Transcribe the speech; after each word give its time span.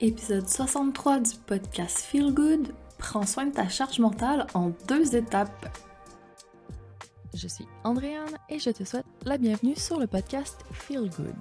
Épisode 0.00 0.48
63 0.48 1.20
du 1.20 1.36
podcast 1.46 1.98
Feel 1.98 2.34
Good. 2.34 2.74
Prends 2.98 3.26
soin 3.26 3.46
de 3.46 3.52
ta 3.52 3.68
charge 3.68 4.00
mentale 4.00 4.46
en 4.52 4.72
deux 4.88 5.14
étapes. 5.14 5.78
Je 7.32 7.46
suis 7.46 7.66
Andréane 7.84 8.36
et 8.48 8.58
je 8.58 8.70
te 8.70 8.82
souhaite 8.82 9.06
la 9.24 9.38
bienvenue 9.38 9.76
sur 9.76 10.00
le 10.00 10.08
podcast 10.08 10.64
Feel 10.72 11.08
Good. 11.10 11.36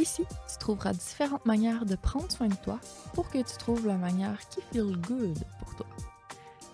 Ici, 0.00 0.24
tu 0.50 0.58
trouveras 0.58 0.94
différentes 0.94 1.46
manières 1.46 1.86
de 1.86 1.94
prendre 1.94 2.30
soin 2.30 2.48
de 2.48 2.56
toi 2.56 2.80
pour 3.14 3.30
que 3.30 3.38
tu 3.38 3.56
trouves 3.56 3.86
la 3.86 3.94
manière 3.94 4.36
qui 4.48 4.60
feel 4.72 4.96
good 5.02 5.38
pour 5.60 5.76
toi. 5.76 5.86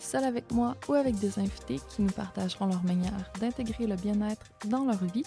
Seul 0.00 0.24
avec 0.24 0.50
moi 0.50 0.76
ou 0.88 0.94
avec 0.94 1.16
des 1.16 1.38
invités 1.38 1.78
qui 1.90 2.00
nous 2.00 2.10
partageront 2.10 2.66
leur 2.66 2.82
manière 2.84 3.30
d'intégrer 3.38 3.86
le 3.86 3.96
bien-être 3.96 4.46
dans 4.64 4.86
leur 4.86 5.04
vie 5.04 5.26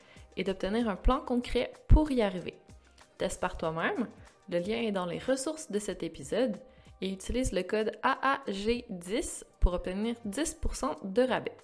et 0.41 0.43
d'obtenir 0.43 0.89
un 0.89 0.95
plan 0.95 1.19
concret 1.19 1.71
pour 1.87 2.09
y 2.09 2.23
arriver. 2.23 2.55
Teste 3.19 3.39
par 3.39 3.57
toi-même, 3.57 4.07
le 4.49 4.57
lien 4.57 4.81
est 4.81 4.91
dans 4.91 5.05
les 5.05 5.19
ressources 5.19 5.69
de 5.69 5.77
cet 5.77 6.01
épisode 6.01 6.57
et 6.99 7.11
utilise 7.11 7.51
le 7.51 7.61
code 7.61 7.91
AAG10 8.01 9.43
pour 9.59 9.73
obtenir 9.73 10.15
10% 10.27 11.13
de 11.13 11.21
rabais. 11.21 11.55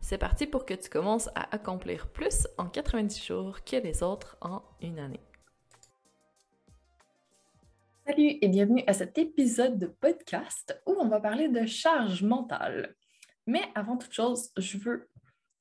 C'est 0.00 0.16
parti 0.16 0.46
pour 0.46 0.64
que 0.64 0.72
tu 0.72 0.88
commences 0.88 1.28
à 1.34 1.54
accomplir 1.54 2.08
plus 2.08 2.48
en 2.56 2.66
90 2.66 3.26
jours 3.26 3.62
que 3.62 3.76
les 3.76 4.02
autres 4.02 4.38
en 4.40 4.62
une 4.80 4.98
année. 5.00 5.20
Salut 8.06 8.38
et 8.40 8.48
bienvenue 8.48 8.84
à 8.86 8.94
cet 8.94 9.18
épisode 9.18 9.78
de 9.78 9.86
podcast 9.86 10.80
où 10.86 10.96
on 10.98 11.08
va 11.08 11.20
parler 11.20 11.50
de 11.50 11.66
charge 11.66 12.22
mentale. 12.22 12.96
Mais 13.46 13.64
avant 13.74 13.98
toute 13.98 14.14
chose, 14.14 14.50
je 14.56 14.78
veux 14.78 15.10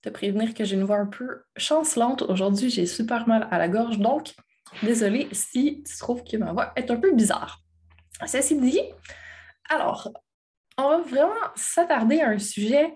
te 0.04 0.10
prévenir 0.10 0.54
que 0.54 0.64
j'ai 0.66 0.76
une 0.76 0.84
voix 0.84 0.98
un 0.98 1.08
peu 1.08 1.44
chancelante. 1.58 2.22
Aujourd'hui, 2.24 2.70
j'ai 2.70 2.86
super 2.86 3.28
mal 3.28 3.48
à 3.50 3.58
la 3.58 3.70
gorge, 3.70 3.98
donc 3.98 4.34
désolé 4.84 5.28
si 5.32 5.82
tu 5.84 5.98
trouves 5.98 6.24
que 6.24 6.38
ma 6.38 6.52
voix 6.52 6.74
est 6.76 6.92
un 6.92 6.98
peu 6.98 7.14
bizarre. 7.14 7.62
Ceci 8.26 8.60
dit, 8.60 8.82
alors, 9.70 10.12
on 10.78 10.90
va 10.90 10.98
vraiment 11.00 11.34
s'attarder 11.56 12.20
à 12.20 12.30
un 12.30 12.40
sujet 12.40 12.94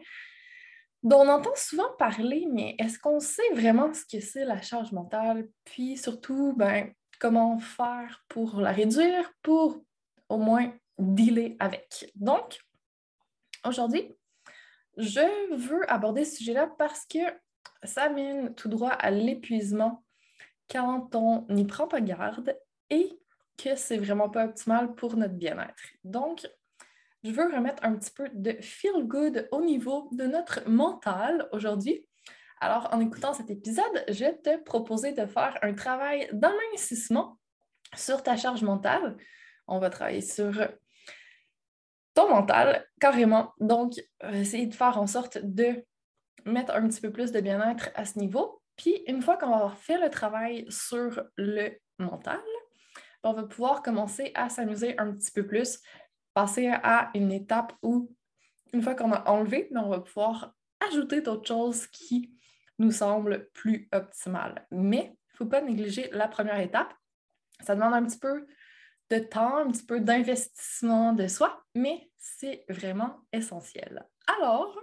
dont 1.01 1.21
on 1.21 1.29
entend 1.29 1.55
souvent 1.55 1.91
parler, 1.97 2.45
mais 2.51 2.75
est-ce 2.77 2.99
qu'on 2.99 3.19
sait 3.19 3.53
vraiment 3.53 3.93
ce 3.93 4.03
que 4.05 4.21
c'est 4.21 4.45
la 4.45 4.61
charge 4.61 4.91
mentale? 4.91 5.47
Puis 5.63 5.95
surtout, 5.95 6.53
ben, 6.57 6.91
comment 7.19 7.57
faire 7.59 8.25
pour 8.27 8.59
la 8.59 8.71
réduire, 8.71 9.31
pour 9.41 9.81
au 10.27 10.37
moins 10.37 10.73
dealer 10.97 11.55
avec. 11.59 12.11
Donc, 12.15 12.59
aujourd'hui, 13.65 14.16
je 14.97 15.55
veux 15.55 15.89
aborder 15.91 16.25
ce 16.25 16.37
sujet-là 16.37 16.69
parce 16.77 17.05
que 17.05 17.19
ça 17.83 18.09
mène 18.09 18.55
tout 18.55 18.69
droit 18.69 18.89
à 18.89 19.11
l'épuisement 19.11 20.03
quand 20.69 21.15
on 21.15 21.45
n'y 21.49 21.65
prend 21.65 21.87
pas 21.87 22.01
garde 22.01 22.57
et 22.89 23.19
que 23.57 23.75
c'est 23.75 23.97
vraiment 23.97 24.29
pas 24.29 24.45
optimal 24.45 24.95
pour 24.95 25.15
notre 25.15 25.33
bien-être. 25.33 25.81
Donc, 26.03 26.47
je 27.23 27.31
veux 27.31 27.45
remettre 27.45 27.83
un 27.83 27.95
petit 27.95 28.11
peu 28.11 28.29
de 28.33 28.51
feel 28.61 29.03
good 29.03 29.47
au 29.51 29.61
niveau 29.61 30.09
de 30.11 30.25
notre 30.25 30.67
mental 30.69 31.47
aujourd'hui. 31.51 32.05
Alors, 32.59 32.89
en 32.91 32.99
écoutant 32.99 33.33
cet 33.33 33.49
épisode, 33.49 34.03
je 34.07 34.25
vais 34.25 34.37
te 34.37 34.57
proposer 34.63 35.13
de 35.13 35.25
faire 35.25 35.57
un 35.61 35.73
travail 35.73 36.29
d'amincissement 36.33 37.37
sur 37.95 38.23
ta 38.23 38.35
charge 38.35 38.63
mentale. 38.63 39.17
On 39.67 39.79
va 39.79 39.89
travailler 39.89 40.21
sur 40.21 40.53
ton 42.17 42.29
mental, 42.29 42.83
carrément. 42.99 43.53
Donc, 43.59 43.93
euh, 44.23 44.31
essayer 44.31 44.65
de 44.65 44.73
faire 44.73 44.97
en 44.97 45.05
sorte 45.05 45.37
de 45.37 45.85
mettre 46.45 46.73
un 46.73 46.87
petit 46.87 46.99
peu 46.99 47.11
plus 47.11 47.31
de 47.31 47.39
bien-être 47.39 47.91
à 47.93 48.05
ce 48.05 48.17
niveau. 48.17 48.59
Puis, 48.75 49.03
une 49.05 49.21
fois 49.21 49.37
qu'on 49.37 49.51
va 49.51 49.57
avoir 49.57 49.77
fait 49.77 49.99
le 49.99 50.09
travail 50.09 50.65
sur 50.67 51.21
le 51.35 51.77
mental, 51.99 52.41
on 53.23 53.33
va 53.33 53.43
pouvoir 53.43 53.83
commencer 53.83 54.31
à 54.33 54.49
s'amuser 54.49 54.97
un 54.97 55.13
petit 55.13 55.29
peu 55.29 55.45
plus, 55.45 55.79
passer 56.33 56.69
à 56.69 57.11
une 57.13 57.31
étape 57.31 57.73
où, 57.83 58.11
une 58.73 58.81
fois 58.81 58.95
qu'on 58.95 59.11
a 59.11 59.29
enlevé, 59.29 59.67
ben, 59.69 59.83
on 59.83 59.89
va 59.89 59.99
pouvoir 59.99 60.55
ajouter 60.89 61.21
d'autres 61.21 61.47
choses 61.47 61.85
qui 61.85 62.33
nous 62.79 62.91
semblent 62.91 63.47
plus 63.53 63.89
optimales. 63.93 64.65
Mais 64.71 65.13
il 65.13 65.33
ne 65.33 65.37
faut 65.37 65.45
pas 65.45 65.61
négliger 65.61 66.09
la 66.13 66.27
première 66.27 66.59
étape. 66.59 66.95
Ça 67.61 67.75
demande 67.75 67.93
un 67.93 68.05
petit 68.05 68.19
peu 68.19 68.47
de 69.09 69.19
temps, 69.19 69.57
un 69.57 69.71
petit 69.71 69.85
peu 69.85 69.99
d'investissement 69.99 71.13
de 71.13 71.27
soi, 71.27 71.63
mais 71.75 72.11
c'est 72.17 72.65
vraiment 72.69 73.21
essentiel. 73.31 74.05
Alors, 74.39 74.77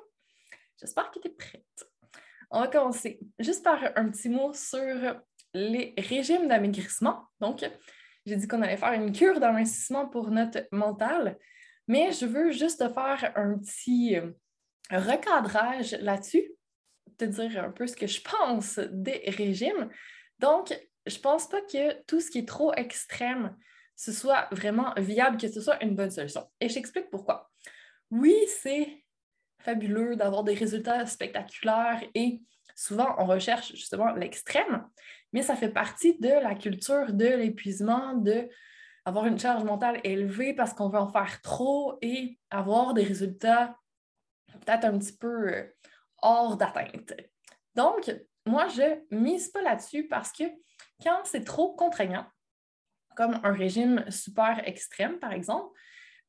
j'espère 0.81 1.11
que 1.11 1.19
tu 1.19 1.29
es 1.29 1.31
prête. 1.31 1.91
On 2.51 2.61
va 2.61 2.69
commencer 2.69 3.21
juste 3.39 3.65
par 3.65 3.81
un 3.97 4.09
petit 4.09 4.29
mot 4.29 4.53
sur 4.53 5.21
les 5.53 5.95
régimes 5.99 6.49
d'amaigrissement. 6.49 7.27
Donc, 7.41 7.65
j'ai 8.27 8.37
dit 8.37 8.49
qu'on 8.49 8.63
allait 8.63 8.77
faire 8.77 8.93
une 8.93 9.13
cure 9.13 9.41
d'investissement 9.41 10.09
pour 10.09 10.31
notre 10.31 10.67
mental, 10.73 11.39
mais 11.89 12.13
je 12.13 12.27
veux 12.27 12.51
juste 12.51 12.79
faire 12.95 13.33
un 13.37 13.59
petit 13.59 14.17
recadrage 14.91 15.93
là-dessus, 15.93 16.51
te 17.19 17.25
dire 17.25 17.65
un 17.65 17.71
peu 17.71 17.87
ce 17.87 17.97
que 17.97 18.07
je 18.07 18.21
pense 18.21 18.79
des 18.79 19.23
régimes. 19.27 19.91
Donc, 20.39 20.75
je 21.07 21.19
pense 21.19 21.49
pas 21.49 21.61
que 21.61 22.03
tout 22.05 22.21
ce 22.21 22.31
qui 22.31 22.39
est 22.39 22.49
trop 22.49 22.73
extrême, 22.75 23.57
ce 23.97 24.13
soit 24.13 24.49
vraiment 24.51 24.93
viable, 24.97 25.37
que 25.37 25.49
ce 25.49 25.61
soit 25.61 25.83
une 25.83 25.95
bonne 25.95 26.11
solution. 26.11 26.49
Et 26.61 26.69
je 26.69 26.75
t'explique 26.75 27.11
pourquoi. 27.11 27.51
Oui, 28.11 28.35
c'est 28.63 29.05
fabuleux 29.61 30.17
d'avoir 30.17 30.45
des 30.45 30.55
résultats 30.55 31.07
spectaculaires 31.07 32.03
et 32.15 32.43
souvent 32.77 33.15
on 33.19 33.27
recherche 33.27 33.73
justement 33.73 34.13
l'extrême, 34.13 34.87
mais 35.33 35.43
ça 35.43 35.57
fait 35.57 35.71
partie 35.71 36.19
de 36.19 36.29
la 36.29 36.55
culture 36.55 37.13
de 37.13 37.27
l'épuisement, 37.27 38.15
de 38.15 38.49
avoir 39.05 39.27
une 39.27 39.39
charge 39.39 39.65
mentale 39.65 40.01
élevée 40.05 40.55
parce 40.55 40.73
qu'on 40.73 40.89
veut 40.89 40.99
en 40.99 41.09
faire 41.09 41.41
trop 41.43 41.99
et 42.03 42.39
avoir 42.51 42.95
des 42.95 43.05
résultats 43.05 43.77
peut-être 44.61 44.85
un 44.85 44.99
petit 44.99 45.17
peu 45.17 45.49
euh, 45.53 45.65
hors 46.23 46.57
d'atteinte. 46.57 47.13
Donc, 47.75 48.11
moi, 48.47 48.69
je 48.69 49.01
mise 49.15 49.49
pas 49.49 49.63
là-dessus 49.63 50.07
parce 50.09 50.33
que 50.33 50.45
quand 51.03 51.21
c'est 51.25 51.45
trop 51.45 51.75
contraignant, 51.75 52.27
comme 53.17 53.41
un 53.43 53.53
régime 53.53 54.05
super 54.11 54.67
extrême, 54.67 55.19
par 55.19 55.33
exemple, 55.33 55.77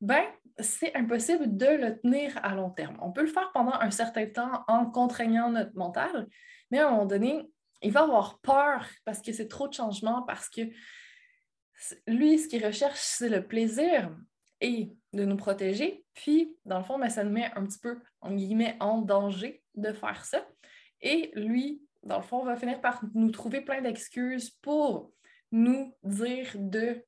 ben, 0.02 0.24
c'est 0.60 0.96
impossible 0.96 1.56
de 1.56 1.66
le 1.66 2.00
tenir 2.00 2.38
à 2.44 2.54
long 2.56 2.70
terme. 2.70 2.98
On 3.02 3.12
peut 3.12 3.22
le 3.22 3.28
faire 3.28 3.52
pendant 3.54 3.74
un 3.74 3.92
certain 3.92 4.28
temps 4.28 4.64
en 4.68 4.86
contraignant 4.86 5.50
notre 5.50 5.76
mental, 5.76 6.28
mais 6.72 6.80
à 6.80 6.88
un 6.88 6.92
moment 6.92 7.06
donné, 7.06 7.42
il 7.82 7.92
va 7.92 8.04
avoir 8.04 8.40
peur 8.40 8.88
parce 9.04 9.22
que 9.22 9.32
c'est 9.32 9.48
trop 9.48 9.68
de 9.68 9.74
changements, 9.74 10.24
parce 10.24 10.50
que 10.50 10.62
lui, 12.08 12.40
ce 12.40 12.48
qu'il 12.48 12.66
recherche, 12.66 13.00
c'est 13.00 13.30
le 13.30 13.46
plaisir 13.46 14.16
et 14.62 14.92
de 15.14 15.26
nous 15.26 15.36
protéger. 15.36 16.06
Puis, 16.14 16.56
dans 16.66 16.78
le 16.78 16.84
fond, 16.84 16.98
ben, 16.98 17.10
ça 17.10 17.24
nous 17.24 17.32
met 17.32 17.52
un 17.56 17.66
petit 17.66 17.80
peu, 17.80 18.00
en 18.22 18.34
guillemets, 18.34 18.78
en 18.80 19.02
danger 19.02 19.64
de 19.76 19.92
faire 19.92 20.24
ça. 20.26 20.46
Et 21.02 21.32
lui, 21.36 21.82
dans 22.04 22.18
le 22.18 22.24
fond, 22.24 22.44
va 22.44 22.56
finir 22.56 22.80
par 22.80 23.02
nous 23.14 23.32
trouver 23.32 23.62
plein 23.62 23.82
d'excuses 23.82 24.52
pour 24.62 25.12
nous 25.52 25.96
dire 26.04 26.48
de 26.56 27.04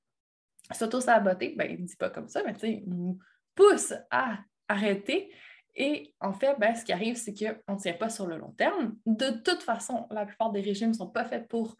s'auto-saboter, 0.72 1.56
ben, 1.57 1.69
il 1.72 1.81
ne 1.81 1.88
dit 1.88 1.95
pas 1.95 2.10
comme 2.10 2.28
ça, 2.28 2.44
mais 2.44 2.54
il 2.63 2.88
nous 2.88 3.19
pousse 3.56 3.94
à 4.12 4.39
arrêter. 4.68 5.34
Et 5.75 6.16
en 6.19 6.34
fait, 6.34 6.56
ben, 6.60 6.75
ce 6.75 6.84
qui 6.84 6.92
arrive, 6.92 7.18
c'est 7.18 7.34
qu'on 7.34 7.74
ne 7.74 7.80
tient 7.80 7.94
pas 7.94 8.10
sur 8.10 8.25
le 8.25 8.38
long 8.38 8.51
terme. 8.51 8.95
De 9.06 9.30
toute 9.30 9.62
façon, 9.63 10.07
la 10.12 10.25
plupart 10.25 10.51
des 10.51 10.62
régimes 10.62 10.89
ne 10.89 10.95
sont 10.95 11.10
pas 11.10 11.25
faits 11.25 11.48
pour 11.48 11.78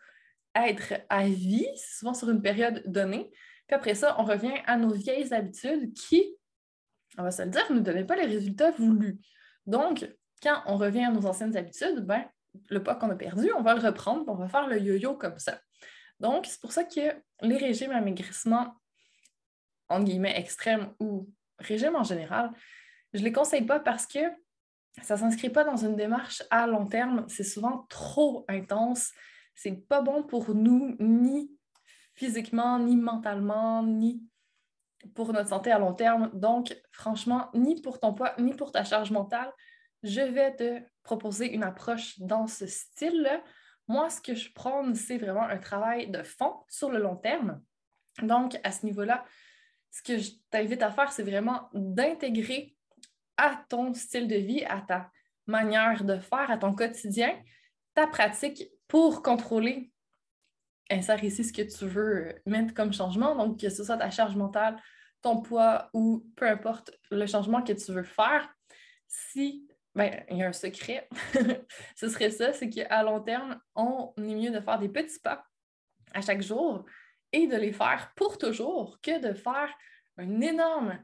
être 0.56 0.94
à 1.09 1.27
vie, 1.27 1.68
souvent 1.75 2.13
sur 2.13 2.30
une 2.30 2.42
période 2.42 2.83
donnée. 2.86 3.31
Puis 3.68 3.75
après 3.75 3.95
ça, 3.95 4.15
on 4.19 4.24
revient 4.24 4.54
à 4.65 4.77
nos 4.77 4.94
vieilles 4.94 5.33
habitudes 5.33 5.94
qui, 5.94 6.36
on 7.18 7.24
va 7.24 7.31
se 7.31 7.42
le 7.42 7.50
dire, 7.50 7.71
ne 7.71 7.80
donnaient 7.80 8.06
pas 8.06 8.15
les 8.15 8.25
résultats 8.25 8.71
voulus. 8.71 9.19
Donc, 9.65 10.07
quand 10.42 10.62
on 10.68 10.77
revient 10.77 11.06
à 11.06 11.12
nos 11.12 11.25
anciennes 11.25 11.57
habitudes, 11.57 12.00
ben, 12.06 12.24
le 12.69 12.81
poids 12.81 12.95
qu'on 12.95 13.09
a 13.09 13.15
perdu, 13.15 13.51
on 13.57 13.62
va 13.62 13.74
le 13.74 13.81
reprendre, 13.81 14.24
on 14.27 14.36
va 14.36 14.48
faire 14.48 14.68
le 14.68 14.80
yo-yo 14.80 15.15
comme 15.15 15.38
ça. 15.39 15.59
Donc, 16.19 16.45
c'est 16.45 16.59
pour 16.59 16.71
ça 16.71 16.83
que 16.83 17.15
les 17.41 17.57
régimes 17.57 17.91
à 17.91 18.01
maigrissement, 18.01 18.75
entre 19.89 20.05
guillemets, 20.05 20.37
extrêmes 20.37 20.93
ou 20.99 21.29
régimes 21.59 21.95
en 21.95 22.03
général, 22.03 22.51
je 23.13 23.19
ne 23.19 23.25
les 23.25 23.31
conseille 23.31 23.65
pas 23.65 23.79
parce 23.79 24.05
que 24.05 24.19
ça 25.01 25.15
ne 25.15 25.19
s'inscrit 25.19 25.49
pas 25.49 25.63
dans 25.63 25.77
une 25.77 25.95
démarche 25.95 26.43
à 26.49 26.67
long 26.67 26.87
terme. 26.87 27.25
C'est 27.27 27.43
souvent 27.43 27.85
trop 27.89 28.45
intense. 28.47 29.11
C'est 29.55 29.87
pas 29.87 30.01
bon 30.01 30.23
pour 30.23 30.53
nous, 30.53 30.95
ni 30.99 31.51
physiquement, 32.15 32.79
ni 32.79 32.95
mentalement, 32.95 33.83
ni 33.83 34.23
pour 35.13 35.33
notre 35.33 35.49
santé 35.49 35.71
à 35.71 35.79
long 35.79 35.93
terme. 35.93 36.31
Donc, 36.33 36.75
franchement, 36.91 37.49
ni 37.53 37.79
pour 37.81 37.99
ton 37.99 38.13
poids, 38.13 38.33
ni 38.39 38.53
pour 38.53 38.71
ta 38.71 38.83
charge 38.83 39.11
mentale, 39.11 39.51
je 40.03 40.21
vais 40.21 40.55
te 40.55 40.81
proposer 41.03 41.53
une 41.53 41.63
approche 41.63 42.19
dans 42.19 42.47
ce 42.47 42.65
style-là. 42.65 43.41
Moi, 43.87 44.09
ce 44.09 44.21
que 44.21 44.35
je 44.35 44.51
prends, 44.53 44.93
c'est 44.93 45.17
vraiment 45.17 45.43
un 45.43 45.57
travail 45.57 46.09
de 46.09 46.23
fond 46.23 46.63
sur 46.67 46.91
le 46.91 46.99
long 46.99 47.15
terme. 47.15 47.61
Donc, 48.21 48.59
à 48.63 48.71
ce 48.71 48.85
niveau-là, 48.85 49.23
ce 49.91 50.01
que 50.01 50.17
je 50.17 50.31
t'invite 50.49 50.81
à 50.81 50.91
faire, 50.91 51.11
c'est 51.11 51.23
vraiment 51.23 51.69
d'intégrer 51.73 52.75
à 53.37 53.63
ton 53.69 53.93
style 53.93 54.27
de 54.27 54.35
vie, 54.35 54.65
à 54.65 54.81
ta 54.81 55.11
manière 55.45 56.03
de 56.03 56.19
faire, 56.19 56.51
à 56.51 56.57
ton 56.57 56.73
quotidien, 56.73 57.39
ta 57.93 58.07
pratique 58.07 58.63
pour 58.87 59.21
contrôler, 59.21 59.91
insère 60.89 61.23
ici 61.23 61.43
ce 61.43 61.53
que 61.53 61.61
tu 61.61 61.85
veux 61.85 62.35
mettre 62.45 62.73
comme 62.73 62.93
changement, 62.93 63.35
donc 63.35 63.59
que 63.59 63.69
ce 63.69 63.83
soit 63.83 63.97
ta 63.97 64.09
charge 64.09 64.35
mentale, 64.35 64.81
ton 65.21 65.41
poids 65.41 65.89
ou 65.93 66.25
peu 66.35 66.47
importe 66.47 66.91
le 67.11 67.25
changement 67.25 67.61
que 67.61 67.73
tu 67.73 67.91
veux 67.91 68.03
faire. 68.03 68.49
Si 69.07 69.66
ben, 69.97 70.23
il 70.29 70.38
y 70.38 70.44
a 70.44 70.47
un 70.47 70.53
secret, 70.53 71.09
ce 71.95 72.07
serait 72.07 72.29
ça, 72.29 72.53
c'est 72.53 72.69
qu'à 72.69 73.01
long 73.01 73.19
terme, 73.19 73.59
on 73.73 74.13
est 74.17 74.35
mieux 74.35 74.51
de 74.51 74.59
faire 74.59 74.77
des 74.77 74.89
petits 74.89 75.19
pas 75.19 75.44
à 76.13 76.21
chaque 76.21 76.44
jour 76.44 76.85
et 77.31 77.47
de 77.47 77.57
les 77.57 77.73
faire 77.73 78.11
pour 78.15 78.38
toujours 78.38 78.99
que 79.01 79.19
de 79.19 79.33
faire 79.33 79.69
un 80.17 80.39
énorme 80.39 81.03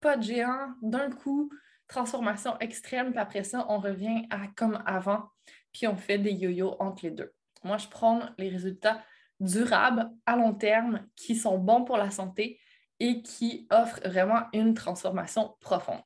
pas 0.00 0.16
de 0.16 0.22
géant 0.22 0.72
d'un 0.80 1.10
coup, 1.10 1.50
transformation 1.86 2.58
extrême, 2.60 3.10
puis 3.10 3.20
après 3.20 3.44
ça, 3.44 3.66
on 3.68 3.78
revient 3.78 4.26
à 4.30 4.46
comme 4.56 4.82
avant, 4.86 5.28
puis 5.70 5.86
on 5.86 5.96
fait 5.96 6.18
des 6.18 6.32
yo-yo 6.32 6.76
entre 6.80 7.04
les 7.04 7.10
deux. 7.10 7.34
Moi, 7.62 7.76
je 7.76 7.88
prends 7.88 8.22
les 8.38 8.48
résultats 8.48 9.04
durables 9.38 10.10
à 10.24 10.36
long 10.36 10.54
terme 10.54 11.06
qui 11.14 11.36
sont 11.36 11.58
bons 11.58 11.84
pour 11.84 11.98
la 11.98 12.10
santé 12.10 12.58
et 13.00 13.22
qui 13.22 13.66
offrent 13.70 14.00
vraiment 14.08 14.44
une 14.54 14.72
transformation 14.72 15.56
profonde. 15.60 16.00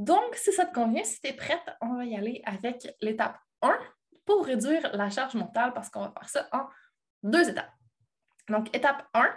Donc, 0.00 0.34
si 0.34 0.50
ça 0.50 0.64
te 0.64 0.72
convient, 0.72 1.04
si 1.04 1.20
tu 1.20 1.28
es 1.28 1.34
prête, 1.34 1.60
on 1.82 1.96
va 1.96 2.06
y 2.06 2.16
aller 2.16 2.40
avec 2.46 2.88
l'étape 3.02 3.38
1 3.60 3.78
pour 4.24 4.46
réduire 4.46 4.96
la 4.96 5.10
charge 5.10 5.34
mentale 5.34 5.74
parce 5.74 5.90
qu'on 5.90 6.00
va 6.00 6.10
faire 6.10 6.28
ça 6.30 6.48
en 6.52 6.66
deux 7.22 7.50
étapes. 7.50 7.70
Donc, 8.48 8.74
étape 8.74 9.06
1, 9.12 9.28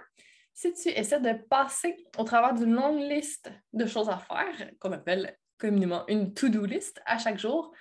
si 0.54 0.74
tu 0.74 0.88
essaies 0.88 1.19
de 1.19 1.33
passer 1.50 2.07
au 2.18 2.24
travers 2.24 2.54
d'une 2.54 2.71
longue 2.71 3.01
liste 3.01 3.51
de 3.74 3.86
choses 3.86 4.07
à 4.07 4.19
faire, 4.19 4.71
qu'on 4.80 4.94
appelle 4.94 5.38
communément 5.57 6.06
une 6.07 6.33
to-do 6.33 6.63
list 6.63 7.01
à 7.06 7.18
chaque 7.18 7.39
jour, 7.39 7.74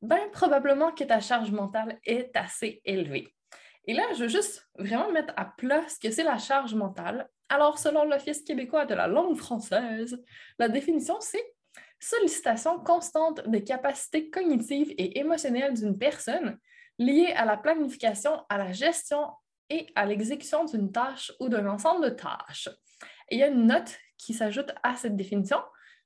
ben 0.00 0.30
probablement 0.32 0.90
que 0.92 1.04
ta 1.04 1.20
charge 1.20 1.50
mentale 1.50 2.00
est 2.06 2.34
assez 2.34 2.80
élevée. 2.86 3.28
Et 3.84 3.92
là, 3.92 4.04
je 4.14 4.22
veux 4.22 4.28
juste 4.28 4.66
vraiment 4.76 5.12
mettre 5.12 5.34
à 5.36 5.44
plat 5.44 5.86
ce 5.86 5.98
que 6.00 6.10
c'est 6.10 6.24
la 6.24 6.38
charge 6.38 6.74
mentale. 6.74 7.28
Alors, 7.50 7.78
selon 7.78 8.06
l'Office 8.06 8.42
québécois 8.42 8.86
de 8.86 8.94
la 8.94 9.06
langue 9.06 9.36
française, 9.36 10.18
la 10.58 10.70
définition, 10.70 11.20
c'est 11.20 11.44
sollicitation 12.02 12.80
constante 12.80 13.48
des 13.48 13.62
capacités 13.62 14.28
cognitives 14.28 14.92
et 14.98 15.20
émotionnelles 15.20 15.74
d'une 15.74 15.96
personne 15.96 16.58
liée 16.98 17.32
à 17.36 17.44
la 17.44 17.56
planification, 17.56 18.44
à 18.48 18.58
la 18.58 18.72
gestion 18.72 19.28
et 19.70 19.86
à 19.94 20.04
l'exécution 20.04 20.64
d'une 20.64 20.90
tâche 20.90 21.32
ou 21.40 21.48
d'un 21.48 21.66
ensemble 21.66 22.04
de 22.04 22.10
tâches. 22.10 22.68
Et 23.28 23.36
il 23.36 23.38
y 23.38 23.42
a 23.42 23.48
une 23.48 23.66
note 23.66 23.96
qui 24.18 24.34
s'ajoute 24.34 24.72
à 24.82 24.96
cette 24.96 25.16
définition, 25.16 25.58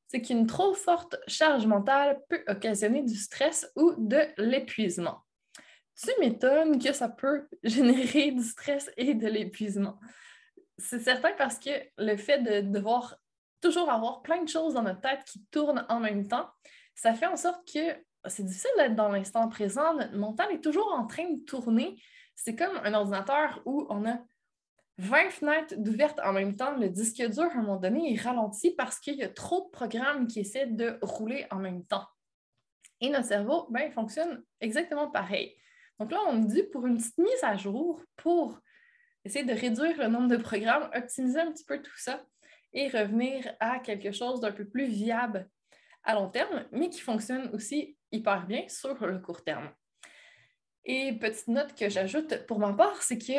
c'est 0.07 0.21
qu'une 0.21 0.47
trop 0.47 0.75
forte 0.75 1.17
charge 1.27 1.67
mentale 1.67 2.21
peut 2.29 2.45
occasionner 2.47 3.03
du 3.03 3.15
stress 3.15 3.71
ou 3.75 3.95
de 3.99 4.21
l'épuisement. 4.39 5.23
Tu 6.01 6.11
m'étonnes 6.21 6.79
que 6.79 6.93
ça 6.93 7.09
peut 7.09 7.49
générer 7.65 8.33
du 8.33 8.43
stress 8.43 8.91
et 8.97 9.15
de 9.15 9.27
l'épuisement. 9.29 9.99
C'est 10.79 11.01
certain 11.01 11.33
parce 11.39 11.59
que 11.59 11.71
le 11.97 12.17
fait 12.17 12.43
de 12.43 12.61
devoir 12.61 13.17
toujours 13.67 13.91
avoir 13.91 14.23
plein 14.23 14.43
de 14.43 14.49
choses 14.49 14.75
dans 14.75 14.83
notre 14.83 15.01
tête 15.01 15.25
qui 15.25 15.45
tournent 15.51 15.85
en 15.89 16.01
même 16.01 16.29
temps, 16.29 16.49
ça 16.95 17.15
fait 17.15 17.27
en 17.27 17.37
sorte 17.37 17.67
que 17.73 17.97
c'est 18.29 18.45
difficile 18.45 18.71
d'être 18.77 18.95
dans 18.95 19.09
l'instant 19.09 19.49
présent. 19.49 19.95
Notre 19.95 20.17
mental 20.17 20.53
est 20.53 20.61
toujours 20.61 20.93
en 20.93 21.07
train 21.07 21.29
de 21.31 21.45
tourner. 21.45 22.01
C'est 22.35 22.57
comme 22.57 22.77
un 22.85 22.95
ordinateur 22.95 23.61
où 23.65 23.87
on 23.91 24.07
a 24.07 24.19
20 24.99 25.31
fenêtres 25.31 25.75
d'ouvertes 25.77 26.21
en 26.25 26.33
même 26.33 26.57
temps. 26.57 26.77
Le 26.77 26.89
disque 26.89 27.23
dur, 27.29 27.45
à 27.45 27.55
un 27.55 27.63
moment 27.63 27.77
donné, 27.77 28.15
est 28.15 28.21
ralenti 28.21 28.71
parce 28.71 28.99
qu'il 28.99 29.17
y 29.17 29.23
a 29.23 29.29
trop 29.29 29.67
de 29.67 29.71
programmes 29.71 30.27
qui 30.27 30.41
essaient 30.41 30.67
de 30.67 30.99
rouler 31.03 31.47
en 31.51 31.57
même 31.57 31.85
temps. 31.85 32.07
Et 33.01 33.11
notre 33.11 33.27
cerveau, 33.27 33.67
ben, 33.71 33.83
il 33.87 33.93
fonctionne 33.93 34.43
exactement 34.61 35.11
pareil. 35.11 35.55
Donc 35.99 36.11
là, 36.13 36.19
on 36.29 36.35
nous 36.35 36.47
dit 36.47 36.63
pour 36.63 36.87
une 36.87 36.97
petite 36.97 37.19
mise 37.19 37.43
à 37.43 37.57
jour, 37.57 38.03
pour 38.17 38.59
essayer 39.25 39.45
de 39.45 39.53
réduire 39.53 39.99
le 39.99 40.09
nombre 40.09 40.29
de 40.29 40.37
programmes, 40.37 40.89
optimiser 40.95 41.41
un 41.41 41.53
petit 41.53 41.65
peu 41.65 41.83
tout 41.83 41.99
ça, 41.99 42.25
et 42.73 42.89
revenir 42.89 43.55
à 43.61 43.79
quelque 43.79 44.13
chose 44.13 44.41
d'un 44.41 44.53
peu 44.53 44.67
plus 44.67 44.87
viable 44.87 45.49
à 46.05 46.15
long 46.15 46.29
terme, 46.29 46.65
mais 46.73 46.89
qui 46.89 47.01
fonctionne 47.01 47.51
aussi 47.53 47.97
hyper 48.13 48.47
bien 48.47 48.69
sur 48.69 49.07
le 49.07 49.19
court 49.19 49.43
terme. 49.43 49.71
Et 50.85 51.13
petite 51.15 51.49
note 51.49 51.75
que 51.75 51.89
j'ajoute 51.89 52.47
pour 52.47 52.61
ma 52.61 52.73
part, 52.73 53.03
c'est 53.03 53.19
que 53.19 53.33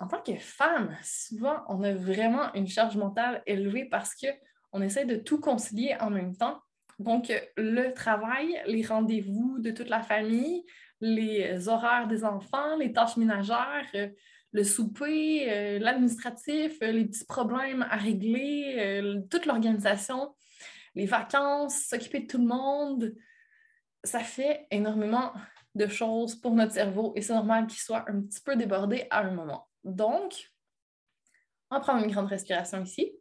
en 0.00 0.08
tant 0.08 0.20
que 0.20 0.36
femme, 0.36 0.96
souvent 1.04 1.62
on 1.68 1.82
a 1.82 1.94
vraiment 1.94 2.52
une 2.54 2.66
charge 2.66 2.96
mentale 2.96 3.42
élevée 3.46 3.84
parce 3.84 4.16
qu'on 4.16 4.82
essaie 4.82 5.04
de 5.04 5.16
tout 5.16 5.40
concilier 5.40 5.96
en 6.00 6.10
même 6.10 6.36
temps. 6.36 6.60
Donc, 6.98 7.32
le 7.56 7.92
travail, 7.92 8.60
les 8.66 8.84
rendez-vous 8.84 9.60
de 9.60 9.70
toute 9.70 9.88
la 9.88 10.02
famille, 10.02 10.64
les 11.00 11.68
horaires 11.68 12.08
des 12.08 12.24
enfants, 12.24 12.76
les 12.76 12.92
tâches 12.92 13.16
ménagères, 13.16 13.86
le 14.52 14.64
souper, 14.64 15.50
euh, 15.50 15.78
l'administratif, 15.78 16.78
euh, 16.82 16.92
les 16.92 17.04
petits 17.04 17.24
problèmes 17.24 17.82
à 17.82 17.96
régler, 17.96 18.76
euh, 18.78 19.20
toute 19.30 19.46
l'organisation, 19.46 20.34
les 20.94 21.06
vacances, 21.06 21.86
s'occuper 21.88 22.20
de 22.20 22.26
tout 22.26 22.38
le 22.38 22.46
monde. 22.46 23.14
Ça 24.04 24.20
fait 24.20 24.66
énormément 24.70 25.32
de 25.74 25.86
choses 25.86 26.34
pour 26.34 26.54
notre 26.54 26.72
cerveau 26.72 27.12
et 27.14 27.22
c'est 27.22 27.34
normal 27.34 27.66
qu'il 27.66 27.80
soit 27.80 28.08
un 28.08 28.22
petit 28.22 28.40
peu 28.40 28.56
débordé 28.56 29.06
à 29.10 29.20
un 29.20 29.32
moment. 29.32 29.68
Donc, 29.84 30.50
on 31.70 31.76
va 31.76 31.80
prendre 31.80 32.04
une 32.04 32.10
grande 32.10 32.28
respiration 32.28 32.82
ici. 32.82 33.12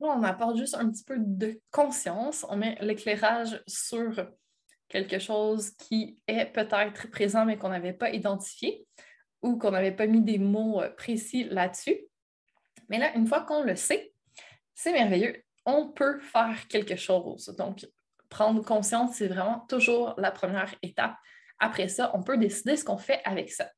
On 0.00 0.22
apporte 0.22 0.56
juste 0.56 0.76
un 0.76 0.88
petit 0.88 1.02
peu 1.02 1.16
de 1.18 1.60
conscience. 1.72 2.46
On 2.48 2.56
met 2.56 2.78
l'éclairage 2.80 3.60
sur 3.66 4.30
quelque 4.88 5.18
chose 5.18 5.70
qui 5.72 6.18
est 6.26 6.46
peut-être 6.46 7.10
présent 7.10 7.44
mais 7.44 7.56
qu'on 7.56 7.68
n'avait 7.68 7.92
pas 7.92 8.10
identifié 8.10 8.86
ou 9.42 9.58
qu'on 9.58 9.70
n'avait 9.70 9.92
pas 9.92 10.06
mis 10.06 10.22
des 10.22 10.38
mots 10.38 10.82
euh, 10.82 10.90
précis 10.90 11.44
là-dessus. 11.44 11.98
Mais 12.88 12.98
là, 12.98 13.14
une 13.14 13.26
fois 13.26 13.42
qu'on 13.42 13.62
le 13.62 13.76
sait, 13.76 14.12
c'est 14.74 14.92
merveilleux. 14.92 15.42
On 15.64 15.88
peut 15.88 16.18
faire 16.20 16.66
quelque 16.68 16.96
chose. 16.96 17.54
Donc, 17.58 17.86
prendre 18.28 18.64
conscience, 18.64 19.16
c'est 19.16 19.28
vraiment 19.28 19.60
toujours 19.68 20.14
la 20.18 20.30
première 20.30 20.74
étape. 20.82 21.14
Après 21.58 21.88
ça, 21.88 22.10
on 22.14 22.22
peut 22.22 22.38
décider 22.38 22.76
ce 22.76 22.84
qu'on 22.84 22.98
fait 22.98 23.20
avec 23.24 23.52
ça. 23.52 23.70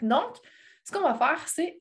Donc, 0.00 0.36
ce 0.84 0.92
qu'on 0.92 1.02
va 1.02 1.14
faire, 1.14 1.46
c'est 1.48 1.80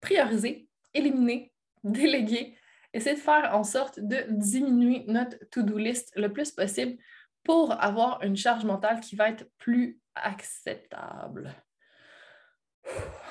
prioriser, 0.00 0.68
éliminer, 0.92 1.52
déléguer, 1.84 2.58
essayer 2.92 3.16
de 3.16 3.20
faire 3.20 3.54
en 3.54 3.64
sorte 3.64 4.00
de 4.00 4.24
diminuer 4.28 5.04
notre 5.06 5.38
to-do 5.50 5.78
list 5.78 6.12
le 6.16 6.32
plus 6.32 6.50
possible 6.50 6.98
pour 7.44 7.72
avoir 7.82 8.22
une 8.22 8.36
charge 8.36 8.64
mentale 8.64 9.00
qui 9.00 9.16
va 9.16 9.28
être 9.28 9.44
plus 9.58 10.00
acceptable. 10.14 11.54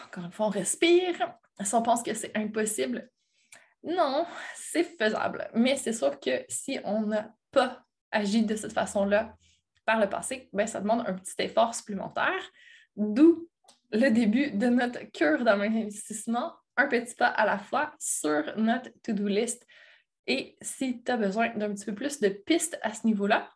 Encore 0.06 0.26
une 0.26 0.32
fois, 0.32 0.48
on 0.48 0.50
respire. 0.50 1.36
Si 1.62 1.76
on 1.76 1.82
pense 1.82 2.04
que 2.04 2.14
c'est 2.14 2.36
impossible, 2.36 3.10
non, 3.84 4.26
c'est 4.56 4.84
faisable. 4.84 5.50
Mais 5.54 5.76
c'est 5.76 5.94
sûr 5.94 6.20
que 6.20 6.44
si 6.50 6.80
on 6.84 7.02
n'a 7.02 7.34
pas 7.52 7.84
agi 8.12 8.44
de 8.44 8.56
cette 8.56 8.74
façon-là 8.74 9.36
par 9.86 10.00
le 10.00 10.10
passé, 10.10 10.50
ben, 10.54 10.68
ça 10.68 10.82
demande 10.82 11.04
un 11.08 11.14
petit 11.14 11.36
effort 11.40 11.74
supplémentaire, 11.74 12.52
d'où 12.96 13.50
le 13.92 14.10
début 14.10 14.52
de 14.52 14.68
notre 14.68 15.00
cure 15.12 15.44
d'investissement, 15.44 16.54
un 16.78 16.88
petit 16.88 17.16
pas 17.16 17.28
à 17.28 17.46
la 17.46 17.58
fois 17.58 17.94
sur 18.00 18.58
notre 18.58 18.90
to-do 19.04 19.28
list. 19.28 19.66
Et 20.28 20.58
si 20.62 21.04
tu 21.04 21.12
as 21.12 21.18
besoin 21.18 21.50
d'un 21.56 21.74
petit 21.74 21.86
peu 21.86 21.96
plus 21.96 22.20
de 22.20 22.30
pistes 22.30 22.78
à 22.84 22.94
ce 22.94 23.06
niveau-là, 23.08 23.50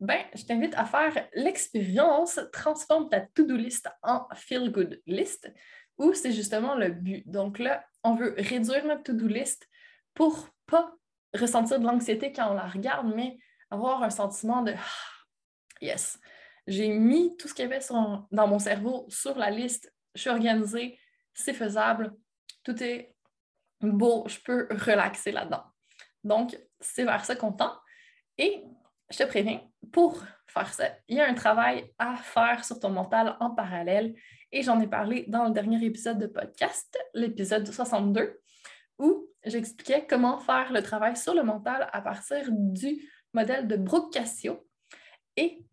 ben, 0.00 0.20
je 0.34 0.44
t'invite 0.44 0.74
à 0.74 0.86
faire 0.86 1.28
l'expérience 1.34 2.40
Transforme 2.52 3.08
ta 3.08 3.20
to-do 3.20 3.54
list 3.54 3.88
en 4.02 4.26
feel-good 4.34 5.00
list, 5.06 5.52
ou 5.98 6.14
c'est 6.14 6.32
justement 6.32 6.74
le 6.74 6.88
but. 6.90 7.28
Donc 7.28 7.58
là, 7.58 7.84
on 8.02 8.14
veut 8.14 8.34
réduire 8.38 8.84
notre 8.86 9.02
to-do 9.02 9.26
list 9.26 9.68
pour 10.14 10.48
pas 10.66 10.94
ressentir 11.34 11.78
de 11.78 11.84
l'anxiété 11.84 12.32
quand 12.32 12.50
on 12.50 12.54
la 12.54 12.66
regarde, 12.66 13.12
mais 13.14 13.38
avoir 13.70 14.02
un 14.02 14.10
sentiment 14.10 14.62
de 14.62 14.72
ah, 14.72 15.82
yes, 15.82 16.18
j'ai 16.66 16.88
mis 16.88 17.36
tout 17.36 17.46
ce 17.46 17.54
qu'il 17.54 17.68
y 17.68 17.72
avait 17.72 17.84
dans 18.30 18.46
mon 18.46 18.58
cerveau 18.58 19.06
sur 19.08 19.36
la 19.36 19.50
liste, 19.50 19.92
je 20.14 20.22
suis 20.22 20.30
organisée, 20.30 20.98
c'est 21.34 21.52
faisable, 21.52 22.14
tout 22.64 22.82
est 22.82 23.14
beau, 23.80 24.24
je 24.28 24.38
peux 24.40 24.68
relaxer 24.70 25.32
là-dedans. 25.32 25.64
Donc, 26.24 26.58
c'est 26.80 27.04
vers 27.04 27.24
ça 27.24 27.36
qu'on 27.36 27.52
tend. 27.52 27.74
Et 28.38 28.64
je 29.10 29.18
te 29.18 29.24
préviens, 29.24 29.60
pour 29.92 30.22
faire 30.46 30.72
ça, 30.72 30.88
il 31.08 31.16
y 31.16 31.20
a 31.20 31.28
un 31.28 31.34
travail 31.34 31.92
à 31.98 32.16
faire 32.16 32.64
sur 32.64 32.78
ton 32.78 32.90
mental 32.90 33.36
en 33.40 33.50
parallèle. 33.50 34.14
Et 34.52 34.62
j'en 34.62 34.80
ai 34.80 34.86
parlé 34.86 35.24
dans 35.28 35.44
le 35.44 35.50
dernier 35.50 35.84
épisode 35.84 36.18
de 36.18 36.26
podcast, 36.26 36.96
l'épisode 37.14 37.66
62, 37.66 38.40
où 38.98 39.28
j'expliquais 39.44 40.06
comment 40.08 40.38
faire 40.38 40.72
le 40.72 40.82
travail 40.82 41.16
sur 41.16 41.34
le 41.34 41.42
mental 41.42 41.88
à 41.92 42.00
partir 42.00 42.46
du 42.50 43.08
modèle 43.32 43.68
de 43.68 43.76
Brooke 43.76 44.12
Cassio. 44.12 44.66
Et 45.36 45.64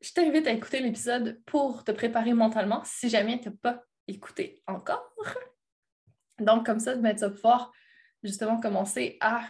je 0.00 0.12
t'invite 0.12 0.46
à 0.46 0.52
écouter 0.52 0.80
l'épisode 0.80 1.40
pour 1.46 1.84
te 1.84 1.92
préparer 1.92 2.34
mentalement 2.34 2.82
si 2.84 3.08
jamais 3.08 3.40
tu 3.40 3.48
n'as 3.48 3.54
pas 3.62 3.82
écouté 4.08 4.62
encore. 4.66 5.14
Donc, 6.38 6.66
comme 6.66 6.80
ça, 6.80 6.96
ben, 6.96 7.14
tu 7.14 7.20
vas 7.20 7.30
pouvoir 7.30 7.72
justement 8.22 8.60
commencer 8.60 9.16
à 9.20 9.42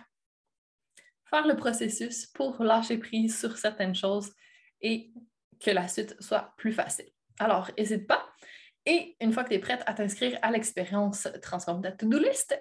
faire 1.32 1.46
le 1.46 1.56
processus 1.56 2.26
pour 2.26 2.62
lâcher 2.62 2.98
prise 2.98 3.38
sur 3.40 3.56
certaines 3.56 3.94
choses 3.94 4.32
et 4.82 5.10
que 5.58 5.70
la 5.70 5.88
suite 5.88 6.14
soit 6.20 6.52
plus 6.58 6.72
facile. 6.72 7.08
Alors, 7.38 7.70
n'hésite 7.78 8.06
pas. 8.06 8.28
Et 8.84 9.16
une 9.20 9.32
fois 9.32 9.44
que 9.44 9.48
tu 9.48 9.54
es 9.54 9.58
prête 9.58 9.82
à 9.86 9.94
t'inscrire 9.94 10.38
à 10.42 10.50
l'expérience 10.50 11.28
Transforme 11.40 11.82
ta 11.82 11.92
to-do 11.92 12.18
list, 12.18 12.54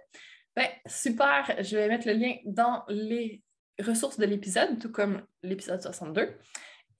ben, 0.56 0.68
super, 0.86 1.56
je 1.62 1.76
vais 1.76 1.88
mettre 1.90 2.08
le 2.08 2.14
lien 2.14 2.36
dans 2.46 2.84
les 2.88 3.44
ressources 3.80 4.18
de 4.18 4.26
l'épisode, 4.26 4.80
tout 4.80 4.92
comme 4.92 5.26
l'épisode 5.44 5.82
62. 5.82 6.38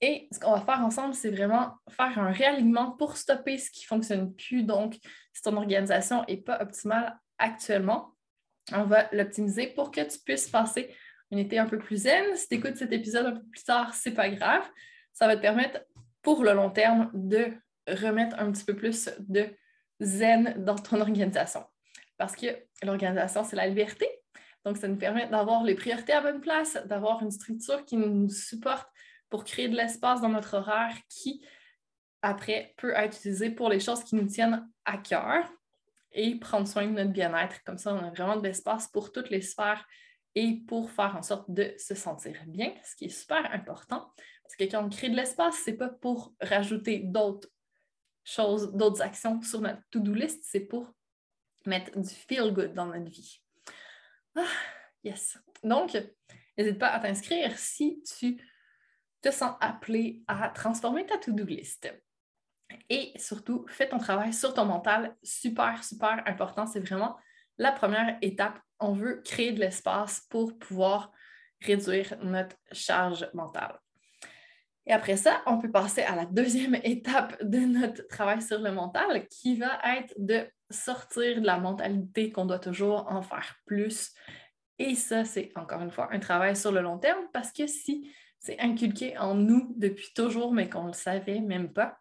Et 0.00 0.28
ce 0.32 0.40
qu'on 0.40 0.52
va 0.52 0.60
faire 0.60 0.84
ensemble, 0.84 1.14
c'est 1.14 1.30
vraiment 1.30 1.76
faire 1.88 2.18
un 2.18 2.32
réalignement 2.32 2.92
pour 2.92 3.16
stopper 3.16 3.56
ce 3.56 3.70
qui 3.70 3.84
ne 3.84 3.86
fonctionne 3.86 4.34
plus. 4.34 4.64
Donc, 4.64 4.98
si 5.32 5.42
ton 5.42 5.56
organisation 5.56 6.24
n'est 6.28 6.38
pas 6.38 6.60
optimale 6.60 7.16
actuellement, 7.38 8.14
on 8.72 8.84
va 8.84 9.08
l'optimiser 9.12 9.68
pour 9.68 9.90
que 9.90 10.00
tu 10.00 10.18
puisses 10.18 10.48
passer 10.48 10.92
une 11.32 11.38
été 11.38 11.58
un 11.58 11.66
peu 11.66 11.78
plus 11.78 12.02
zen. 12.02 12.36
Si 12.36 12.46
tu 12.46 12.56
écoutes 12.56 12.76
cet 12.76 12.92
épisode 12.92 13.26
un 13.26 13.32
peu 13.32 13.46
plus 13.46 13.64
tard, 13.64 13.94
ce 13.94 14.08
n'est 14.08 14.14
pas 14.14 14.28
grave. 14.28 14.62
Ça 15.14 15.26
va 15.26 15.34
te 15.34 15.40
permettre 15.40 15.80
pour 16.20 16.44
le 16.44 16.52
long 16.52 16.70
terme 16.70 17.10
de 17.14 17.52
remettre 17.88 18.38
un 18.38 18.52
petit 18.52 18.64
peu 18.64 18.76
plus 18.76 19.10
de 19.18 19.48
zen 20.00 20.62
dans 20.62 20.76
ton 20.76 21.00
organisation. 21.00 21.64
Parce 22.18 22.36
que 22.36 22.46
l'organisation, 22.82 23.44
c'est 23.44 23.56
la 23.56 23.66
liberté. 23.66 24.06
Donc, 24.64 24.76
ça 24.76 24.86
nous 24.86 24.96
permet 24.96 25.26
d'avoir 25.26 25.64
les 25.64 25.74
priorités 25.74 26.12
à 26.12 26.20
bonne 26.20 26.40
place, 26.40 26.78
d'avoir 26.84 27.22
une 27.22 27.32
structure 27.32 27.84
qui 27.84 27.96
nous 27.96 28.28
supporte 28.28 28.86
pour 29.30 29.44
créer 29.44 29.68
de 29.68 29.74
l'espace 29.74 30.20
dans 30.20 30.28
notre 30.28 30.58
horaire 30.58 30.94
qui, 31.08 31.44
après, 32.20 32.74
peut 32.76 32.92
être 32.94 33.16
utilisé 33.16 33.50
pour 33.50 33.70
les 33.70 33.80
choses 33.80 34.04
qui 34.04 34.14
nous 34.14 34.26
tiennent 34.26 34.68
à 34.84 34.98
cœur 34.98 35.50
et 36.12 36.38
prendre 36.38 36.68
soin 36.68 36.86
de 36.86 36.92
notre 36.92 37.10
bien-être. 37.10 37.64
Comme 37.64 37.78
ça, 37.78 37.94
on 37.94 38.04
a 38.04 38.10
vraiment 38.10 38.36
de 38.36 38.42
l'espace 38.42 38.86
pour 38.88 39.10
toutes 39.10 39.30
les 39.30 39.40
sphères 39.40 39.84
et 40.34 40.62
pour 40.66 40.90
faire 40.90 41.16
en 41.16 41.22
sorte 41.22 41.50
de 41.50 41.74
se 41.78 41.94
sentir 41.94 42.34
bien, 42.46 42.72
ce 42.84 42.96
qui 42.96 43.06
est 43.06 43.08
super 43.08 43.52
important. 43.52 44.12
Parce 44.42 44.56
que 44.56 44.64
quand 44.64 44.84
on 44.84 44.88
crée 44.88 45.10
de 45.10 45.16
l'espace, 45.16 45.62
ce 45.64 45.70
n'est 45.70 45.76
pas 45.76 45.88
pour 45.88 46.34
rajouter 46.40 47.00
d'autres 47.00 47.48
choses, 48.24 48.72
d'autres 48.72 49.02
actions 49.02 49.40
sur 49.42 49.60
notre 49.60 49.82
to-do 49.90 50.14
list, 50.14 50.42
c'est 50.44 50.60
pour 50.60 50.92
mettre 51.66 51.98
du 51.98 52.08
feel 52.08 52.52
good 52.52 52.74
dans 52.74 52.86
notre 52.86 53.10
vie. 53.10 53.40
Ah, 54.34 54.44
yes. 55.04 55.38
Donc, 55.62 55.96
n'hésite 56.56 56.78
pas 56.78 56.88
à 56.88 57.00
t'inscrire 57.00 57.56
si 57.58 58.02
tu 58.18 58.36
te 59.20 59.30
sens 59.30 59.54
appelé 59.60 60.22
à 60.26 60.48
transformer 60.48 61.06
ta 61.06 61.18
to-do 61.18 61.44
list. 61.44 61.92
Et 62.88 63.12
surtout, 63.16 63.66
fais 63.68 63.88
ton 63.88 63.98
travail 63.98 64.32
sur 64.32 64.54
ton 64.54 64.64
mental. 64.64 65.16
Super, 65.22 65.84
super 65.84 66.22
important. 66.26 66.66
C'est 66.66 66.80
vraiment 66.80 67.16
la 67.58 67.72
première 67.72 68.18
étape. 68.22 68.58
On 68.82 68.92
veut 68.92 69.22
créer 69.24 69.52
de 69.52 69.60
l'espace 69.60 70.26
pour 70.28 70.58
pouvoir 70.58 71.12
réduire 71.60 72.16
notre 72.22 72.56
charge 72.72 73.28
mentale. 73.32 73.78
Et 74.86 74.92
après 74.92 75.16
ça, 75.16 75.42
on 75.46 75.58
peut 75.58 75.70
passer 75.70 76.02
à 76.02 76.16
la 76.16 76.26
deuxième 76.26 76.74
étape 76.82 77.42
de 77.42 77.58
notre 77.58 78.06
travail 78.08 78.42
sur 78.42 78.58
le 78.58 78.72
mental 78.72 79.26
qui 79.28 79.56
va 79.56 79.78
être 79.96 80.14
de 80.18 80.46
sortir 80.70 81.40
de 81.40 81.46
la 81.46 81.58
mentalité 81.58 82.32
qu'on 82.32 82.46
doit 82.46 82.58
toujours 82.58 83.06
en 83.10 83.22
faire 83.22 83.56
plus. 83.66 84.12
Et 84.78 84.94
ça, 84.94 85.24
c'est 85.24 85.52
encore 85.54 85.82
une 85.82 85.90
fois 85.90 86.08
un 86.12 86.18
travail 86.18 86.56
sur 86.56 86.72
le 86.72 86.80
long 86.80 86.98
terme 86.98 87.24
parce 87.32 87.52
que 87.52 87.66
si 87.66 88.10
c'est 88.40 88.58
inculqué 88.58 89.16
en 89.18 89.36
nous 89.36 89.72
depuis 89.76 90.12
toujours, 90.14 90.52
mais 90.52 90.68
qu'on 90.68 90.82
ne 90.82 90.88
le 90.88 90.94
savait 90.94 91.40
même 91.40 91.72
pas, 91.72 91.98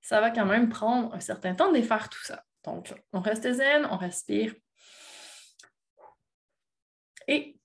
ça 0.00 0.20
va 0.20 0.30
quand 0.30 0.46
même 0.46 0.68
prendre 0.68 1.14
un 1.14 1.20
certain 1.20 1.54
temps 1.54 1.70
de 1.70 1.80
faire 1.80 2.08
tout 2.08 2.24
ça. 2.24 2.42
Donc, 2.64 2.92
on 3.12 3.20
reste 3.20 3.52
zen, 3.52 3.86
on 3.90 3.96
respire. 3.96 4.54
Et 7.28 7.58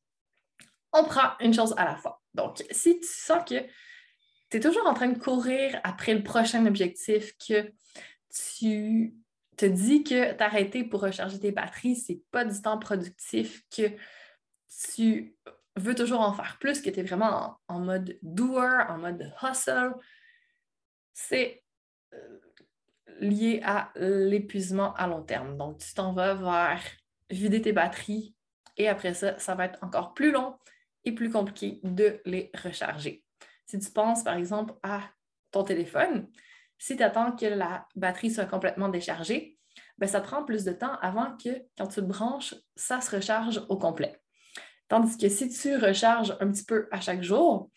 on 0.91 1.03
prend 1.05 1.31
une 1.39 1.53
chose 1.53 1.73
à 1.77 1.85
la 1.85 1.95
fois. 1.95 2.21
Donc, 2.33 2.63
si 2.69 2.99
tu 2.99 3.07
sens 3.07 3.43
que 3.49 3.59
tu 4.49 4.57
es 4.57 4.59
toujours 4.59 4.85
en 4.85 4.93
train 4.93 5.07
de 5.07 5.17
courir 5.17 5.79
après 5.83 6.13
le 6.13 6.21
prochain 6.21 6.65
objectif, 6.67 7.35
que 7.37 7.71
tu 8.29 9.15
te 9.57 9.65
dis 9.65 10.03
que 10.03 10.33
t'arrêter 10.33 10.83
pour 10.83 11.01
recharger 11.01 11.39
tes 11.39 11.51
batteries, 11.51 11.95
c'est 11.95 12.21
pas 12.31 12.45
du 12.45 12.61
temps 12.61 12.77
productif, 12.77 13.63
que 13.75 13.91
tu 14.93 15.35
veux 15.75 15.95
toujours 15.95 16.21
en 16.21 16.33
faire 16.33 16.57
plus, 16.59 16.81
que 16.81 16.89
tu 16.89 16.99
es 16.99 17.03
vraiment 17.03 17.57
en, 17.67 17.79
mode 17.79 18.17
doer, 18.21 18.85
en 18.89 18.97
mode 18.99 19.33
hustle, 19.41 19.93
c'est 21.13 21.63
euh, 22.13 22.39
lié 23.19 23.61
à 23.63 23.91
l'épuisement 23.95 24.93
à 24.95 25.07
long 25.07 25.23
terme. 25.23 25.57
Donc, 25.57 25.79
tu 25.79 25.93
t'en 25.93 26.13
vas 26.13 26.33
vers 26.33 26.83
vider 27.29 27.61
tes 27.61 27.73
batteries 27.73 28.35
et 28.77 28.87
après 28.87 29.13
ça, 29.13 29.37
ça 29.39 29.55
va 29.55 29.65
être 29.65 29.83
encore 29.83 30.13
plus 30.13 30.31
long 30.31 30.57
et 31.05 31.11
plus 31.11 31.29
compliqué 31.29 31.79
de 31.83 32.21
les 32.25 32.51
recharger. 32.63 33.23
Si 33.65 33.79
tu 33.79 33.91
penses 33.91 34.23
par 34.23 34.35
exemple 34.35 34.73
à 34.83 35.01
ton 35.51 35.63
téléphone, 35.63 36.29
si 36.77 36.95
tu 36.97 37.03
attends 37.03 37.35
que 37.35 37.45
la 37.45 37.87
batterie 37.95 38.31
soit 38.31 38.45
complètement 38.45 38.89
déchargée, 38.89 39.57
ben, 39.97 40.07
ça 40.07 40.21
prend 40.21 40.43
plus 40.43 40.63
de 40.63 40.71
temps 40.71 40.95
avant 41.01 41.37
que 41.37 41.49
quand 41.77 41.87
tu 41.87 42.01
le 42.01 42.07
branches, 42.07 42.55
ça 42.75 42.99
se 43.01 43.15
recharge 43.15 43.61
au 43.69 43.77
complet. 43.77 44.19
Tandis 44.87 45.17
que 45.17 45.29
si 45.29 45.49
tu 45.49 45.77
recharges 45.77 46.35
un 46.39 46.51
petit 46.51 46.65
peu 46.65 46.87
à 46.91 46.99
chaque 46.99 47.23
jour, 47.23 47.69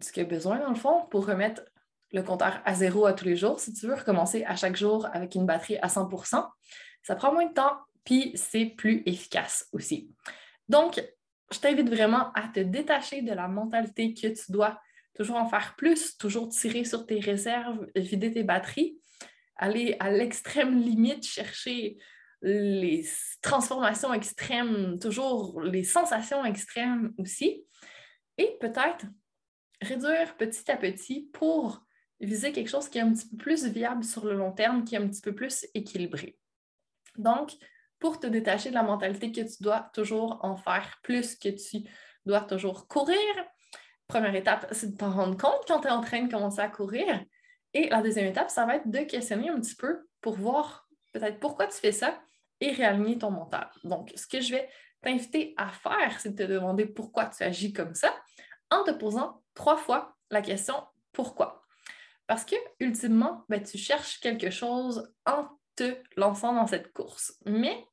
ce 0.00 0.12
qu'il 0.12 0.22
y 0.22 0.26
a 0.26 0.28
besoin 0.28 0.58
dans 0.58 0.68
le 0.68 0.76
fond 0.76 1.06
pour 1.10 1.26
remettre 1.26 1.62
le 2.12 2.22
compteur 2.22 2.60
à 2.64 2.74
zéro 2.74 3.06
à 3.06 3.12
tous 3.12 3.24
les 3.24 3.36
jours, 3.36 3.60
si 3.60 3.72
tu 3.72 3.86
veux 3.86 3.94
recommencer 3.94 4.44
à 4.44 4.56
chaque 4.56 4.76
jour 4.76 5.06
avec 5.12 5.34
une 5.34 5.46
batterie 5.46 5.78
à 5.78 5.88
100% 5.88 6.46
ça 7.02 7.16
prend 7.16 7.32
moins 7.32 7.46
de 7.46 7.54
temps, 7.54 7.78
puis 8.04 8.32
c'est 8.34 8.66
plus 8.66 9.02
efficace 9.06 9.68
aussi. 9.72 10.10
Donc, 10.68 11.02
je 11.52 11.58
t'invite 11.58 11.88
vraiment 11.88 12.32
à 12.32 12.48
te 12.48 12.60
détacher 12.60 13.22
de 13.22 13.32
la 13.32 13.48
mentalité 13.48 14.14
que 14.14 14.28
tu 14.28 14.52
dois 14.52 14.80
toujours 15.14 15.36
en 15.36 15.48
faire 15.48 15.74
plus, 15.76 16.16
toujours 16.16 16.48
tirer 16.48 16.84
sur 16.84 17.06
tes 17.06 17.20
réserves, 17.20 17.86
vider 17.96 18.32
tes 18.32 18.44
batteries, 18.44 18.98
aller 19.56 19.96
à 20.00 20.10
l'extrême 20.10 20.78
limite, 20.78 21.24
chercher 21.24 21.98
les 22.42 23.06
transformations 23.42 24.14
extrêmes, 24.14 24.98
toujours 24.98 25.60
les 25.60 25.84
sensations 25.84 26.44
extrêmes 26.44 27.12
aussi. 27.18 27.66
Et 28.38 28.56
peut-être 28.60 29.04
réduire 29.82 30.36
petit 30.36 30.70
à 30.70 30.76
petit 30.76 31.28
pour 31.32 31.84
viser 32.20 32.52
quelque 32.52 32.70
chose 32.70 32.88
qui 32.88 32.98
est 32.98 33.02
un 33.02 33.12
petit 33.12 33.28
peu 33.28 33.36
plus 33.36 33.66
viable 33.66 34.04
sur 34.04 34.24
le 34.24 34.34
long 34.34 34.52
terme, 34.52 34.84
qui 34.84 34.94
est 34.94 34.98
un 34.98 35.08
petit 35.08 35.22
peu 35.22 35.34
plus 35.34 35.66
équilibré. 35.74 36.38
Donc, 37.16 37.52
pour 38.00 38.18
te 38.18 38.26
détacher 38.26 38.70
de 38.70 38.74
la 38.74 38.82
mentalité 38.82 39.30
que 39.30 39.42
tu 39.42 39.62
dois 39.62 39.90
toujours 39.92 40.40
en 40.42 40.56
faire 40.56 40.98
plus, 41.02 41.36
que 41.36 41.50
tu 41.50 41.88
dois 42.26 42.40
toujours 42.40 42.88
courir, 42.88 43.16
première 44.08 44.34
étape, 44.34 44.66
c'est 44.72 44.92
de 44.92 44.96
t'en 44.96 45.10
rendre 45.10 45.36
compte 45.36 45.64
quand 45.68 45.80
tu 45.80 45.88
es 45.88 45.90
en 45.90 46.00
train 46.00 46.22
de 46.22 46.30
commencer 46.30 46.60
à 46.60 46.68
courir. 46.68 47.24
Et 47.72 47.88
la 47.88 48.02
deuxième 48.02 48.26
étape, 48.26 48.50
ça 48.50 48.66
va 48.66 48.76
être 48.76 48.90
de 48.90 48.98
questionner 49.00 49.48
un 49.48 49.60
petit 49.60 49.76
peu 49.76 50.08
pour 50.20 50.34
voir 50.34 50.88
peut-être 51.12 51.38
pourquoi 51.38 51.68
tu 51.68 51.78
fais 51.78 51.92
ça 51.92 52.20
et 52.60 52.72
réaligner 52.72 53.18
ton 53.18 53.30
mental. 53.30 53.70
Donc, 53.84 54.12
ce 54.16 54.26
que 54.26 54.40
je 54.40 54.52
vais 54.52 54.68
t'inviter 55.02 55.54
à 55.56 55.68
faire, 55.68 56.20
c'est 56.20 56.34
de 56.34 56.44
te 56.44 56.50
demander 56.50 56.86
pourquoi 56.86 57.26
tu 57.26 57.42
agis 57.42 57.72
comme 57.72 57.94
ça 57.94 58.12
en 58.70 58.82
te 58.82 58.90
posant 58.90 59.42
trois 59.54 59.76
fois 59.76 60.16
la 60.30 60.42
question 60.42 60.74
pourquoi. 61.12 61.64
Parce 62.26 62.44
que, 62.44 62.56
ultimement, 62.78 63.44
ben, 63.48 63.62
tu 63.62 63.78
cherches 63.78 64.20
quelque 64.20 64.50
chose 64.50 65.12
en 65.26 65.48
te 65.76 65.96
lançant 66.16 66.52
dans 66.52 66.66
cette 66.66 66.92
course. 66.92 67.34
Mais 67.46 67.84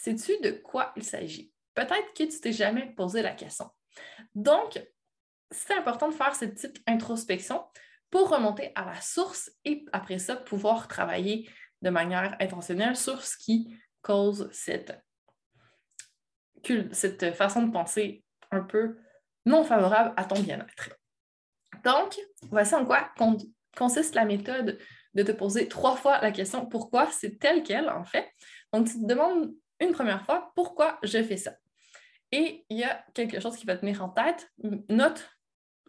sais-tu 0.00 0.40
de 0.40 0.50
quoi 0.52 0.92
il 0.96 1.04
s'agit? 1.04 1.52
Peut-être 1.74 2.14
que 2.14 2.24
tu 2.24 2.40
t'es 2.40 2.52
jamais 2.52 2.92
posé 2.94 3.22
la 3.22 3.32
question. 3.32 3.70
Donc, 4.34 4.82
c'est 5.50 5.74
important 5.74 6.08
de 6.08 6.14
faire 6.14 6.34
cette 6.34 6.54
petite 6.54 6.82
introspection 6.86 7.64
pour 8.10 8.30
remonter 8.30 8.72
à 8.74 8.84
la 8.86 9.00
source 9.00 9.50
et 9.64 9.84
après 9.92 10.18
ça, 10.18 10.36
pouvoir 10.36 10.88
travailler 10.88 11.50
de 11.82 11.90
manière 11.90 12.36
intentionnelle 12.40 12.96
sur 12.96 13.22
ce 13.22 13.36
qui 13.36 13.76
cause 14.02 14.48
cette, 14.52 14.98
cette 16.92 17.34
façon 17.34 17.66
de 17.66 17.72
penser 17.72 18.24
un 18.50 18.62
peu 18.62 18.98
non 19.44 19.64
favorable 19.64 20.14
à 20.16 20.24
ton 20.24 20.40
bien-être. 20.40 20.96
Donc, 21.84 22.18
voici 22.50 22.74
en 22.74 22.84
quoi 22.84 23.12
consiste 23.76 24.14
la 24.14 24.24
méthode 24.24 24.78
de 25.14 25.22
te 25.22 25.32
poser 25.32 25.68
trois 25.68 25.96
fois 25.96 26.20
la 26.20 26.32
question 26.32 26.66
pourquoi 26.66 27.10
c'est 27.10 27.38
tel 27.38 27.62
quel, 27.62 27.88
en 27.88 28.04
fait. 28.04 28.28
Donc, 28.72 28.86
tu 28.86 28.94
te 28.94 29.06
demandes 29.06 29.52
une 29.80 29.92
première 29.92 30.24
fois 30.24 30.52
pourquoi 30.54 30.98
je 31.02 31.22
fais 31.22 31.36
ça? 31.36 31.52
Et 32.32 32.64
il 32.68 32.78
y 32.78 32.84
a 32.84 33.04
quelque 33.14 33.40
chose 33.40 33.56
qui 33.56 33.66
va 33.66 33.76
tenir 33.76 34.04
en 34.04 34.08
tête. 34.08 34.50
Note, 34.88 35.28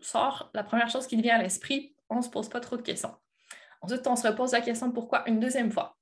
sort 0.01 0.49
la 0.53 0.63
première 0.63 0.89
chose 0.89 1.05
qui 1.05 1.21
vient 1.21 1.37
à 1.37 1.43
l'esprit. 1.43 1.95
On 2.09 2.17
ne 2.17 2.21
se 2.21 2.29
pose 2.29 2.49
pas 2.49 2.59
trop 2.59 2.77
de 2.77 2.81
questions. 2.81 3.15
Ensuite, 3.81 4.05
on 4.07 4.15
se 4.15 4.27
repose 4.27 4.51
la 4.51 4.61
question 4.61 4.91
pourquoi 4.91 5.27
une 5.27 5.39
deuxième 5.39 5.71
fois? 5.71 5.97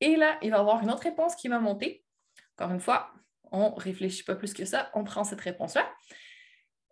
Et 0.00 0.16
là, 0.16 0.38
il 0.42 0.50
va 0.50 0.58
y 0.58 0.60
avoir 0.60 0.82
une 0.82 0.90
autre 0.90 1.02
réponse 1.02 1.34
qui 1.36 1.48
va 1.48 1.58
monter. 1.58 2.04
Encore 2.56 2.72
une 2.72 2.80
fois, 2.80 3.12
on 3.52 3.74
ne 3.74 3.80
réfléchit 3.80 4.24
pas 4.24 4.34
plus 4.34 4.52
que 4.52 4.64
ça, 4.64 4.90
on 4.94 5.04
prend 5.04 5.24
cette 5.24 5.40
réponse-là. 5.40 5.90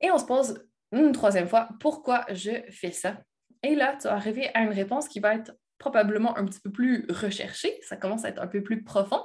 Et 0.01 0.11
on 0.11 0.19
se 0.19 0.25
pose 0.25 0.67
une 0.93 1.13
troisième 1.13 1.49
fois 1.49 1.69
pourquoi 1.81 2.27
je 2.31 2.63
fais 2.71 2.93
ça? 2.93 3.21
Et 3.63 3.75
là, 3.75 3.97
tu 4.01 4.09
vas 4.09 4.15
arriver 4.15 4.51
à 4.55 4.63
une 4.63 4.73
réponse 4.73 5.09
qui 5.09 5.21
va 5.21 5.35
être 5.35 5.53
probablement 5.79 6.37
un 6.37 6.45
petit 6.45 6.61
peu 6.61 6.71
plus 6.71 7.07
recherchée. 7.09 7.79
Ça 7.83 7.97
commence 7.97 8.25
à 8.25 8.29
être 8.29 8.41
un 8.41 8.47
peu 8.47 8.63
plus 8.63 8.85
profond. 8.85 9.25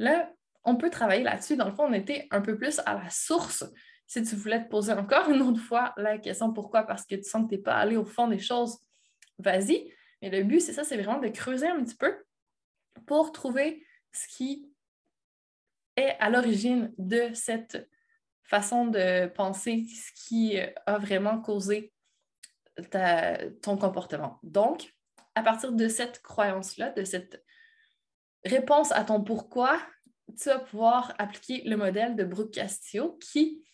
Là, 0.00 0.32
on 0.64 0.76
peut 0.76 0.90
travailler 0.90 1.22
là-dessus. 1.22 1.56
Dans 1.56 1.68
le 1.68 1.74
fond, 1.74 1.84
on 1.84 1.92
était 1.92 2.26
un 2.30 2.40
peu 2.40 2.56
plus 2.56 2.80
à 2.86 2.94
la 2.94 3.08
source. 3.10 3.64
Si 4.06 4.22
tu 4.22 4.34
voulais 4.34 4.64
te 4.64 4.68
poser 4.68 4.92
encore 4.92 5.30
une 5.30 5.42
autre 5.42 5.60
fois 5.60 5.92
la 5.96 6.18
question 6.18 6.52
pourquoi, 6.52 6.82
parce 6.82 7.06
que 7.06 7.14
tu 7.14 7.22
sens 7.22 7.44
que 7.44 7.50
tu 7.50 7.56
n'es 7.56 7.62
pas 7.62 7.76
allé 7.76 7.96
au 7.96 8.04
fond 8.04 8.26
des 8.26 8.38
choses, 8.38 8.78
vas-y. 9.38 9.92
Mais 10.22 10.30
le 10.30 10.42
but, 10.42 10.60
c'est 10.60 10.72
ça, 10.72 10.84
c'est 10.84 10.96
vraiment 10.96 11.20
de 11.20 11.28
creuser 11.28 11.68
un 11.68 11.82
petit 11.84 11.94
peu 11.94 12.14
pour 13.06 13.32
trouver 13.32 13.86
ce 14.12 14.26
qui 14.28 14.72
est 15.96 16.16
à 16.18 16.30
l'origine 16.30 16.92
de 16.98 17.30
cette 17.34 17.88
façon 18.42 18.86
de 18.86 19.28
penser, 19.28 19.86
ce 19.86 20.26
qui 20.26 20.58
a 20.58 20.98
vraiment 20.98 21.40
causé 21.40 21.92
ton 23.62 23.76
comportement. 23.76 24.40
Donc, 24.42 24.94
à 25.34 25.42
partir 25.42 25.72
de 25.72 25.88
cette 25.88 26.20
croyance-là, 26.22 26.90
de 26.90 27.04
cette 27.04 27.44
réponse 28.44 28.92
à 28.92 29.04
ton 29.04 29.22
pourquoi, 29.22 29.80
tu 30.38 30.48
vas 30.48 30.58
pouvoir 30.58 31.14
appliquer 31.18 31.62
le 31.68 31.76
modèle 31.76 32.16
de 32.16 32.24
Brooke 32.24 32.52
Castillo 32.52 33.18
qui, 33.18 33.64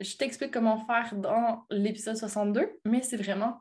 je 0.00 0.16
t'explique 0.16 0.52
comment 0.52 0.86
faire 0.86 1.14
dans 1.16 1.66
l'épisode 1.70 2.16
62, 2.16 2.80
mais 2.84 3.02
c'est 3.02 3.16
vraiment 3.16 3.60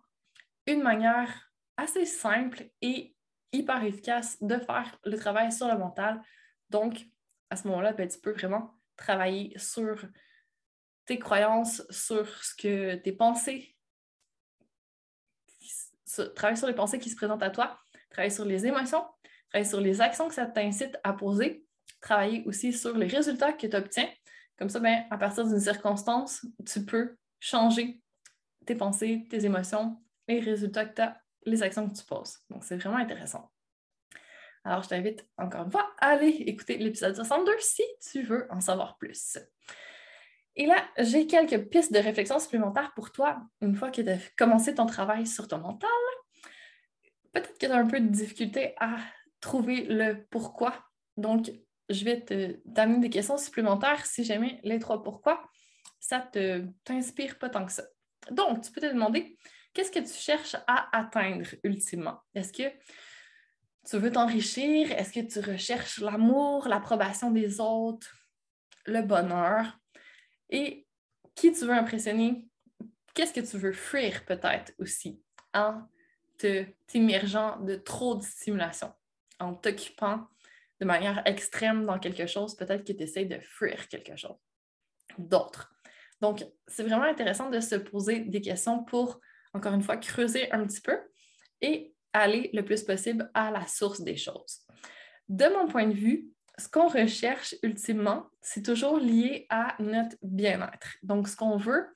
une 0.67 0.83
manière 0.83 1.51
assez 1.77 2.05
simple 2.05 2.69
et 2.81 3.15
hyper 3.51 3.83
efficace 3.83 4.41
de 4.41 4.57
faire 4.59 4.97
le 5.03 5.17
travail 5.17 5.51
sur 5.51 5.67
le 5.67 5.77
mental. 5.77 6.21
Donc, 6.69 7.05
à 7.49 7.55
ce 7.55 7.67
moment-là, 7.67 7.93
ben, 7.93 8.07
tu 8.07 8.19
peux 8.19 8.31
vraiment 8.31 8.75
travailler 8.97 9.57
sur 9.57 10.05
tes 11.05 11.19
croyances, 11.19 11.83
sur 11.89 12.27
ce 12.43 12.53
que 12.55 12.95
tes 12.95 13.13
pensées, 13.13 13.75
travailler 16.35 16.57
sur 16.57 16.67
les 16.67 16.75
pensées 16.75 16.99
qui 16.99 17.09
se 17.09 17.15
présentent 17.15 17.43
à 17.43 17.49
toi, 17.49 17.79
travailler 18.09 18.33
sur 18.33 18.45
les 18.45 18.65
émotions, 18.65 19.05
travailler 19.49 19.69
sur 19.69 19.81
les 19.81 20.01
actions 20.01 20.27
que 20.27 20.33
ça 20.33 20.45
t'incite 20.45 20.97
à 21.03 21.13
poser, 21.13 21.65
travailler 22.01 22.43
aussi 22.45 22.73
sur 22.73 22.97
les 22.97 23.07
résultats 23.07 23.53
que 23.53 23.67
tu 23.67 23.75
obtiens. 23.75 24.09
Comme 24.57 24.69
ça, 24.69 24.79
ben, 24.79 25.05
à 25.09 25.17
partir 25.17 25.47
d'une 25.47 25.59
circonstance, 25.59 26.45
tu 26.65 26.83
peux 26.83 27.15
changer 27.39 28.01
tes 28.65 28.75
pensées, 28.75 29.27
tes 29.29 29.45
émotions, 29.45 30.01
les 30.27 30.39
résultats 30.39 30.85
que 30.85 30.95
tu 30.95 31.01
as 31.01 31.21
les 31.45 31.63
actions 31.63 31.87
que 31.87 31.95
tu 31.95 32.03
poses. 32.03 32.39
Donc, 32.49 32.63
c'est 32.63 32.77
vraiment 32.77 32.97
intéressant. 32.97 33.51
Alors, 34.63 34.83
je 34.83 34.89
t'invite 34.89 35.25
encore 35.37 35.63
une 35.63 35.71
fois 35.71 35.89
à 35.99 36.09
aller 36.09 36.27
écouter 36.27 36.77
l'épisode 36.77 37.15
62 37.15 37.53
si 37.59 37.83
tu 38.11 38.23
veux 38.23 38.47
en 38.51 38.59
savoir 38.59 38.97
plus. 38.97 39.37
Et 40.57 40.65
là, 40.65 40.83
j'ai 40.97 41.27
quelques 41.27 41.69
pistes 41.69 41.93
de 41.93 41.99
réflexion 41.99 42.39
supplémentaires 42.39 42.91
pour 42.95 43.11
toi 43.11 43.39
une 43.61 43.75
fois 43.75 43.91
que 43.91 44.01
tu 44.01 44.09
as 44.09 44.17
commencé 44.37 44.75
ton 44.75 44.85
travail 44.85 45.25
sur 45.25 45.47
ton 45.47 45.59
mental. 45.59 45.89
Peut-être 47.31 47.53
que 47.53 47.65
tu 47.65 47.65
as 47.67 47.77
un 47.77 47.87
peu 47.87 47.99
de 47.99 48.07
difficulté 48.07 48.73
à 48.79 48.97
trouver 49.39 49.85
le 49.85 50.25
pourquoi. 50.29 50.85
Donc, 51.15 51.51
je 51.89 52.03
vais 52.03 52.21
t'amener 52.75 52.99
des 52.99 53.09
questions 53.09 53.37
supplémentaires 53.37 54.05
si 54.05 54.23
jamais 54.23 54.59
les 54.63 54.79
trois 54.79 55.01
pourquoi, 55.03 55.49
ça 55.99 56.29
ne 56.35 56.67
t'inspire 56.83 57.37
pas 57.39 57.49
tant 57.49 57.65
que 57.65 57.71
ça. 57.71 57.83
Donc, 58.31 58.61
tu 58.61 58.71
peux 58.71 58.81
te 58.81 58.87
demander 58.87 59.37
qu'est-ce 59.73 59.91
que 59.91 59.99
tu 59.99 60.13
cherches 60.13 60.55
à 60.67 60.89
atteindre 60.97 61.47
ultimement? 61.63 62.19
Est-ce 62.35 62.51
que 62.51 62.69
tu 63.89 63.97
veux 63.97 64.11
t'enrichir? 64.11 64.91
Est-ce 64.91 65.13
que 65.13 65.25
tu 65.25 65.39
recherches 65.39 65.99
l'amour, 65.99 66.67
l'approbation 66.67 67.31
des 67.31 67.59
autres, 67.59 68.13
le 68.85 69.01
bonheur? 69.01 69.79
Et 70.49 70.87
qui 71.35 71.51
tu 71.53 71.65
veux 71.65 71.73
impressionner? 71.73 72.45
Qu'est-ce 73.13 73.33
que 73.33 73.39
tu 73.39 73.57
veux 73.57 73.73
fuir 73.73 74.25
peut-être 74.25 74.73
aussi 74.79 75.21
en 75.53 75.83
t'immergeant 76.85 77.59
de 77.61 77.75
trop 77.75 78.15
de 78.15 78.23
stimulation, 78.23 78.93
en 79.39 79.53
t'occupant 79.53 80.27
de 80.79 80.85
manière 80.85 81.21
extrême 81.25 81.85
dans 81.85 81.99
quelque 81.99 82.27
chose, 82.27 82.55
peut-être 82.55 82.83
que 82.83 82.93
tu 82.93 83.03
essaies 83.03 83.25
de 83.25 83.39
fuir 83.39 83.87
quelque 83.87 84.15
chose 84.15 84.37
d'autre. 85.17 85.73
Donc, 86.21 86.45
c'est 86.67 86.83
vraiment 86.83 87.03
intéressant 87.03 87.49
de 87.49 87.59
se 87.59 87.75
poser 87.75 88.19
des 88.21 88.41
questions 88.41 88.83
pour 88.83 89.19
encore 89.57 89.73
une 89.73 89.83
fois, 89.83 89.97
creuser 89.97 90.51
un 90.51 90.65
petit 90.65 90.81
peu 90.81 90.97
et 91.61 91.93
aller 92.13 92.49
le 92.53 92.63
plus 92.63 92.83
possible 92.83 93.29
à 93.33 93.51
la 93.51 93.65
source 93.67 94.01
des 94.01 94.17
choses. 94.17 94.61
De 95.27 95.45
mon 95.53 95.67
point 95.67 95.87
de 95.87 95.93
vue, 95.93 96.27
ce 96.57 96.69
qu'on 96.69 96.87
recherche 96.87 97.55
ultimement, 97.61 98.27
c'est 98.41 98.63
toujours 98.63 98.97
lié 98.97 99.45
à 99.49 99.75
notre 99.79 100.15
bien-être. 100.21 100.95
Donc, 101.03 101.27
ce 101.27 101.35
qu'on 101.35 101.57
veut, 101.57 101.87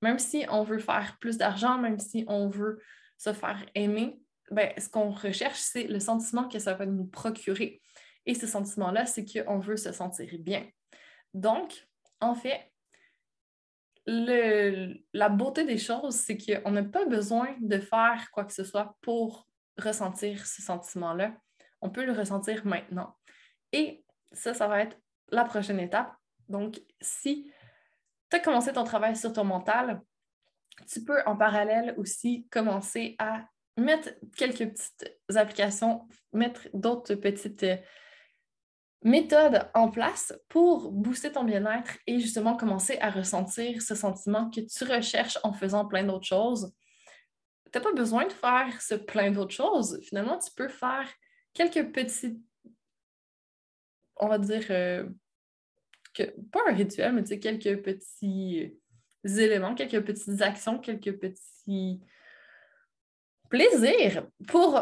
même 0.00 0.18
si 0.18 0.46
on 0.48 0.62
veut 0.62 0.78
faire 0.78 1.16
plus 1.20 1.36
d'argent, 1.36 1.78
même 1.78 1.98
si 1.98 2.24
on 2.28 2.48
veut 2.48 2.80
se 3.18 3.32
faire 3.32 3.64
aimer, 3.74 4.20
ben, 4.50 4.72
ce 4.78 4.88
qu'on 4.88 5.10
recherche, 5.10 5.58
c'est 5.58 5.84
le 5.84 6.00
sentiment 6.00 6.48
que 6.48 6.58
ça 6.58 6.74
va 6.74 6.86
nous 6.86 7.06
procurer. 7.06 7.80
Et 8.26 8.34
ce 8.34 8.46
sentiment-là, 8.46 9.06
c'est 9.06 9.24
qu'on 9.24 9.58
veut 9.58 9.76
se 9.76 9.92
sentir 9.92 10.30
bien. 10.38 10.66
Donc, 11.34 11.86
en 12.20 12.34
fait, 12.34 12.72
la 14.06 15.28
beauté 15.28 15.64
des 15.64 15.78
choses, 15.78 16.14
c'est 16.14 16.38
qu'on 16.38 16.70
n'a 16.70 16.84
pas 16.84 17.04
besoin 17.06 17.56
de 17.60 17.78
faire 17.78 18.28
quoi 18.32 18.44
que 18.44 18.52
ce 18.52 18.64
soit 18.64 18.96
pour 19.00 19.48
ressentir 19.78 20.46
ce 20.46 20.62
sentiment-là. 20.62 21.36
On 21.80 21.90
peut 21.90 22.04
le 22.04 22.12
ressentir 22.12 22.64
maintenant. 22.64 23.16
Et 23.72 24.04
ça, 24.32 24.54
ça 24.54 24.68
va 24.68 24.80
être 24.80 24.96
la 25.30 25.44
prochaine 25.44 25.80
étape. 25.80 26.12
Donc, 26.48 26.80
si 27.00 27.50
tu 28.30 28.36
as 28.36 28.40
commencé 28.40 28.72
ton 28.72 28.84
travail 28.84 29.16
sur 29.16 29.32
ton 29.32 29.44
mental, 29.44 30.00
tu 30.88 31.02
peux 31.04 31.22
en 31.26 31.36
parallèle 31.36 31.94
aussi 31.96 32.46
commencer 32.50 33.16
à 33.18 33.44
mettre 33.76 34.10
quelques 34.36 34.70
petites 34.70 35.14
applications, 35.34 36.08
mettre 36.32 36.68
d'autres 36.72 37.14
petites 37.14 37.64
méthode 39.06 39.70
en 39.74 39.88
place 39.88 40.34
pour 40.48 40.90
booster 40.90 41.30
ton 41.30 41.44
bien-être 41.44 41.96
et 42.08 42.18
justement 42.18 42.56
commencer 42.56 42.98
à 43.00 43.10
ressentir 43.10 43.80
ce 43.80 43.94
sentiment 43.94 44.50
que 44.50 44.60
tu 44.60 44.84
recherches 44.84 45.38
en 45.44 45.52
faisant 45.52 45.86
plein 45.86 46.02
d'autres 46.02 46.26
choses. 46.26 46.74
Tu 47.72 47.78
n'as 47.78 47.84
pas 47.84 47.92
besoin 47.92 48.26
de 48.26 48.32
faire 48.32 48.80
ce 48.80 48.96
plein 48.96 49.30
d'autres 49.30 49.54
choses. 49.54 50.00
Finalement, 50.02 50.38
tu 50.38 50.50
peux 50.56 50.68
faire 50.68 51.08
quelques 51.52 51.92
petits, 51.92 52.42
on 54.16 54.26
va 54.28 54.38
dire, 54.38 54.64
euh, 54.70 55.08
que, 56.12 56.24
pas 56.50 56.60
un 56.68 56.74
rituel, 56.74 57.12
mais 57.12 57.22
tu 57.22 57.38
quelques 57.38 57.82
petits 57.82 58.76
éléments, 59.24 59.76
quelques 59.76 60.04
petites 60.04 60.42
actions, 60.42 60.80
quelques 60.80 61.16
petits 61.18 62.00
plaisirs 63.56 64.26
pour 64.48 64.80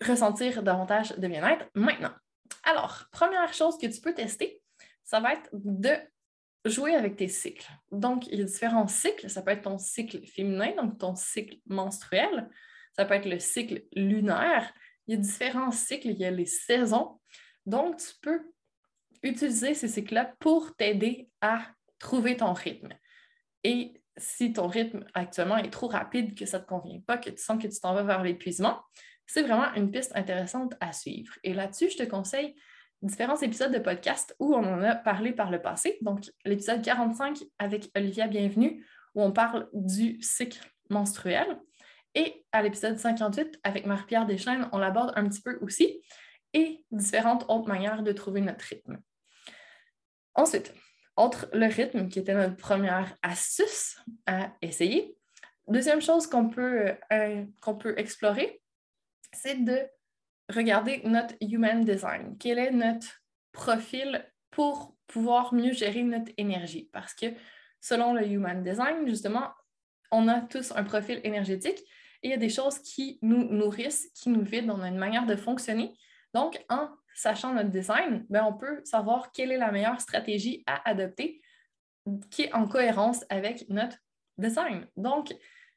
ressentir 0.00 0.62
davantage 0.62 1.10
de 1.16 1.28
bien-être 1.28 1.66
maintenant. 1.74 2.12
Alors, 2.62 3.04
première 3.10 3.52
chose 3.52 3.76
que 3.78 3.86
tu 3.86 4.00
peux 4.00 4.14
tester, 4.14 4.62
ça 5.02 5.20
va 5.20 5.32
être 5.32 5.48
de 5.52 5.90
jouer 6.64 6.94
avec 6.94 7.16
tes 7.16 7.28
cycles. 7.28 7.68
Donc, 7.90 8.28
il 8.28 8.38
y 8.38 8.42
a 8.42 8.44
différents 8.44 8.86
cycles. 8.86 9.28
Ça 9.28 9.42
peut 9.42 9.50
être 9.50 9.62
ton 9.62 9.78
cycle 9.78 10.24
féminin, 10.26 10.72
donc 10.76 10.98
ton 10.98 11.16
cycle 11.16 11.56
menstruel. 11.66 12.48
Ça 12.96 13.04
peut 13.04 13.14
être 13.14 13.28
le 13.28 13.40
cycle 13.40 13.82
lunaire. 13.94 14.72
Il 15.06 15.14
y 15.14 15.18
a 15.18 15.20
différents 15.20 15.72
cycles, 15.72 16.08
il 16.08 16.18
y 16.18 16.24
a 16.24 16.30
les 16.30 16.46
saisons. 16.46 17.20
Donc, 17.66 17.96
tu 17.96 18.12
peux 18.20 18.40
utiliser 19.24 19.74
ces 19.74 19.88
cycles-là 19.88 20.34
pour 20.38 20.74
t'aider 20.76 21.28
à 21.40 21.66
trouver 21.98 22.36
ton 22.36 22.52
rythme. 22.52 22.94
Et 23.64 24.00
si 24.16 24.52
ton 24.52 24.66
rythme 24.66 25.04
actuellement 25.14 25.56
est 25.56 25.70
trop 25.70 25.88
rapide, 25.88 26.36
que 26.36 26.46
ça 26.46 26.58
ne 26.58 26.64
te 26.64 26.68
convient 26.68 27.00
pas, 27.00 27.18
que 27.18 27.30
tu 27.30 27.42
sens 27.42 27.62
que 27.62 27.68
tu 27.68 27.80
t'en 27.80 27.94
vas 27.94 28.02
vers 28.02 28.22
l'épuisement, 28.22 28.80
c'est 29.26 29.42
vraiment 29.42 29.72
une 29.74 29.90
piste 29.90 30.12
intéressante 30.14 30.74
à 30.80 30.92
suivre. 30.92 31.32
Et 31.42 31.54
là-dessus, 31.54 31.90
je 31.90 31.98
te 31.98 32.02
conseille 32.02 32.54
différents 33.00 33.40
épisodes 33.40 33.72
de 33.72 33.78
podcast 33.78 34.36
où 34.38 34.54
on 34.54 34.64
en 34.64 34.82
a 34.82 34.94
parlé 34.94 35.32
par 35.32 35.50
le 35.50 35.60
passé. 35.60 35.98
Donc, 36.02 36.30
l'épisode 36.44 36.82
45 36.82 37.38
avec 37.58 37.90
Olivia 37.96 38.26
Bienvenue, 38.28 38.84
où 39.14 39.22
on 39.22 39.32
parle 39.32 39.68
du 39.72 40.20
cycle 40.22 40.60
menstruel. 40.90 41.58
Et 42.14 42.44
à 42.52 42.62
l'épisode 42.62 42.98
58, 42.98 43.60
avec 43.64 43.86
Marie-Pierre 43.86 44.26
Deschaines, 44.26 44.68
on 44.72 44.78
l'aborde 44.78 45.12
un 45.16 45.28
petit 45.28 45.40
peu 45.40 45.58
aussi 45.62 46.02
et 46.52 46.84
différentes 46.90 47.44
autres 47.48 47.68
manières 47.68 48.02
de 48.02 48.12
trouver 48.12 48.42
notre 48.42 48.64
rythme. 48.66 48.98
Ensuite, 50.34 50.74
entre 51.16 51.48
le 51.52 51.66
rythme, 51.66 52.08
qui 52.08 52.18
était 52.18 52.34
notre 52.34 52.56
première 52.56 53.16
astuce 53.22 53.98
à 54.26 54.52
essayer, 54.62 55.16
deuxième 55.68 56.00
chose 56.00 56.26
qu'on 56.26 56.48
peut, 56.48 56.94
euh, 57.12 57.44
peut 57.80 57.94
explorer, 57.98 58.60
c'est 59.32 59.64
de 59.64 59.80
regarder 60.48 61.02
notre 61.04 61.34
human 61.40 61.84
design. 61.84 62.36
Quel 62.38 62.58
est 62.58 62.70
notre 62.70 63.22
profil 63.52 64.24
pour 64.50 64.96
pouvoir 65.06 65.54
mieux 65.54 65.72
gérer 65.72 66.02
notre 66.02 66.32
énergie? 66.36 66.88
Parce 66.92 67.14
que 67.14 67.26
selon 67.80 68.12
le 68.14 68.26
human 68.26 68.62
design, 68.62 69.06
justement, 69.06 69.50
on 70.10 70.28
a 70.28 70.40
tous 70.40 70.72
un 70.72 70.84
profil 70.84 71.20
énergétique 71.24 71.78
et 72.22 72.28
il 72.28 72.30
y 72.30 72.34
a 72.34 72.38
des 72.38 72.50
choses 72.50 72.78
qui 72.78 73.18
nous 73.22 73.44
nourrissent, 73.44 74.10
qui 74.14 74.28
nous 74.28 74.42
vident, 74.42 74.78
on 74.78 74.82
a 74.82 74.88
une 74.88 74.98
manière 74.98 75.26
de 75.26 75.34
fonctionner. 75.34 75.96
Donc, 76.34 76.62
en 76.68 76.88
sachant 77.14 77.52
notre 77.54 77.70
design, 77.70 78.24
ben, 78.28 78.44
on 78.44 78.54
peut 78.54 78.80
savoir 78.84 79.32
quelle 79.32 79.52
est 79.52 79.58
la 79.58 79.70
meilleure 79.70 80.00
stratégie 80.00 80.62
à 80.66 80.88
adopter 80.88 81.40
qui 82.30 82.42
est 82.42 82.52
en 82.52 82.66
cohérence 82.66 83.24
avec 83.28 83.68
notre 83.68 83.96
design. 84.38 84.86
Donc, 84.96 85.34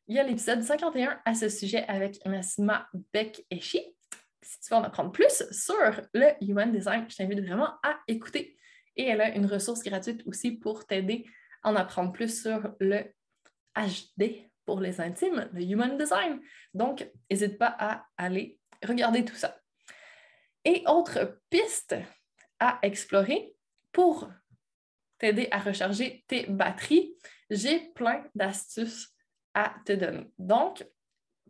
il 0.08 0.16
y 0.16 0.20
a 0.20 0.24
l'épisode 0.24 0.62
51 0.62 1.20
à 1.26 1.34
ce 1.34 1.50
sujet 1.50 1.84
avec 1.88 2.24
Nassima 2.26 2.88
Beck-Eshi. 3.14 3.96
Si 4.42 4.60
tu 4.60 4.70
veux 4.70 4.76
en 4.76 4.84
apprendre 4.84 5.12
plus 5.12 5.44
sur 5.52 6.02
le 6.14 6.28
Human 6.42 6.72
Design, 6.72 7.06
je 7.10 7.16
t'invite 7.16 7.40
vraiment 7.40 7.74
à 7.84 7.98
écouter. 8.08 8.56
Et 8.96 9.06
elle 9.06 9.22
a 9.22 9.36
une 9.36 9.48
ressource 9.48 9.82
gratuite 9.82 10.22
aussi 10.28 10.52
pour 10.52 10.86
t'aider 10.86 11.26
à 11.64 11.72
en 11.72 11.76
apprendre 11.76 12.12
plus 12.12 12.42
sur 12.42 12.76
le 12.80 13.04
HD 13.76 14.48
pour 14.66 14.80
les 14.80 15.02
intimes, 15.02 15.50
le 15.54 15.64
Human 15.64 15.98
Design. 15.98 16.40
Donc, 16.74 17.08
n'hésite 17.30 17.58
pas 17.58 17.76
à 17.80 18.06
aller 18.18 18.60
regarder 18.84 19.26
tout 19.26 19.36
ça. 19.36 19.58
Et 20.66 20.84
autre 20.88 21.40
piste 21.50 21.96
à 22.60 22.80
explorer 22.82 23.56
pour 23.92 24.30
t'aider 25.18 25.48
à 25.52 25.60
recharger 25.60 26.26
tes 26.28 26.48
batteries, 26.48 27.16
j'ai 27.50 27.92
plein 27.94 28.24
d'astuces 28.34 29.14
à 29.54 29.76
te 29.86 29.94
donner. 29.94 30.30
Donc, 30.38 30.86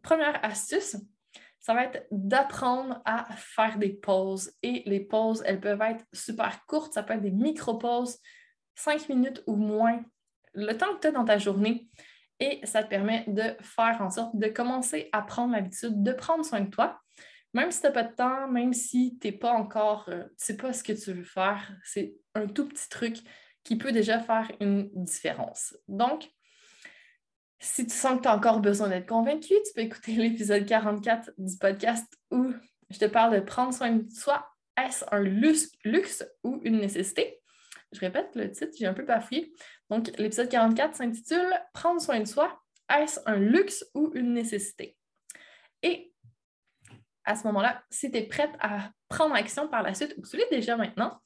première 0.03 0.43
astuce, 0.45 0.97
ça 1.59 1.73
va 1.73 1.85
être 1.85 2.05
d'apprendre 2.11 3.01
à 3.05 3.25
faire 3.37 3.79
des 3.79 3.93
pauses. 3.93 4.53
Et 4.61 4.83
les 4.85 4.99
pauses, 4.99 5.41
elles 5.45 5.59
peuvent 5.59 5.81
être 5.81 6.05
super 6.13 6.63
courtes, 6.67 6.93
ça 6.93 7.01
peut 7.01 7.13
être 7.13 7.21
des 7.21 7.31
micro-pauses, 7.31 8.19
cinq 8.75 9.09
minutes 9.09 9.41
ou 9.47 9.55
moins, 9.55 10.03
le 10.53 10.73
temps 10.73 10.93
que 10.95 10.99
tu 10.99 11.07
as 11.07 11.11
dans 11.11 11.25
ta 11.25 11.39
journée. 11.39 11.89
Et 12.39 12.59
ça 12.65 12.83
te 12.83 12.89
permet 12.89 13.23
de 13.27 13.55
faire 13.61 13.97
en 14.01 14.09
sorte 14.11 14.35
de 14.35 14.47
commencer 14.47 15.09
à 15.11 15.21
prendre 15.21 15.53
l'habitude 15.53 16.03
de 16.03 16.11
prendre 16.11 16.45
soin 16.45 16.61
de 16.61 16.69
toi. 16.69 16.99
Même 17.55 17.71
si 17.71 17.79
tu 17.79 17.87
n'as 17.87 17.93
pas 17.93 18.03
de 18.03 18.13
temps, 18.13 18.49
même 18.49 18.73
si 18.73 19.17
tu 19.17 19.27
n'es 19.27 19.33
pas 19.33 19.53
encore, 19.53 20.09
euh, 20.09 20.23
tu 20.23 20.45
sais 20.45 20.57
pas 20.57 20.73
ce 20.73 20.83
que 20.83 20.91
tu 20.91 21.13
veux 21.13 21.23
faire, 21.23 21.71
c'est 21.85 22.13
un 22.33 22.47
tout 22.47 22.67
petit 22.67 22.89
truc 22.89 23.15
qui 23.63 23.77
peut 23.77 23.93
déjà 23.93 24.19
faire 24.19 24.51
une 24.59 24.89
différence. 25.05 25.73
Donc, 25.87 26.29
si 27.57 27.87
tu 27.87 27.95
sens 27.95 28.17
que 28.17 28.23
tu 28.23 28.27
as 28.27 28.35
encore 28.35 28.59
besoin 28.59 28.89
d'être 28.89 29.07
convaincu, 29.07 29.53
tu 29.53 29.73
peux 29.73 29.83
écouter 29.83 30.11
l'épisode 30.15 30.65
44 30.65 31.31
du 31.37 31.57
podcast 31.57 32.05
où 32.29 32.51
je 32.89 32.99
te 32.99 33.05
parle 33.05 33.35
de 33.35 33.39
prendre 33.39 33.73
soin 33.73 33.89
de 33.93 34.11
soi. 34.11 34.45
Est-ce 34.77 35.05
un 35.13 35.21
luxe, 35.21 35.73
ou 36.43 36.59
une 36.65 36.79
nécessité? 36.79 37.39
Je 37.93 38.01
répète 38.01 38.35
le 38.35 38.51
titre, 38.51 38.73
j'ai 38.77 38.85
un 38.85 38.93
peu 38.93 39.03
bafouillé. 39.03 39.53
Donc, 39.89 40.11
l'épisode 40.17 40.49
44 40.49 40.93
s'intitule 40.93 41.53
Prendre 41.73 42.01
soin 42.01 42.19
de 42.19 42.25
soi, 42.25 42.61
est-ce 42.93 43.21
un 43.25 43.37
luxe 43.37 43.85
ou 43.93 44.11
une 44.13 44.33
nécessité? 44.33 44.97
Et 45.81 46.11
à 47.25 47.35
ce 47.35 47.45
moment-là, 47.47 47.83
si 47.89 48.11
tu 48.11 48.17
es 48.17 48.23
prête 48.23 48.53
à 48.59 48.91
prendre 49.09 49.35
action 49.35 49.67
par 49.67 49.83
la 49.83 49.93
suite 49.93 50.13
ou 50.17 50.21
que 50.21 50.29
tu 50.29 50.37
l'es 50.37 50.47
déjà 50.51 50.77
maintenant, 50.77 51.19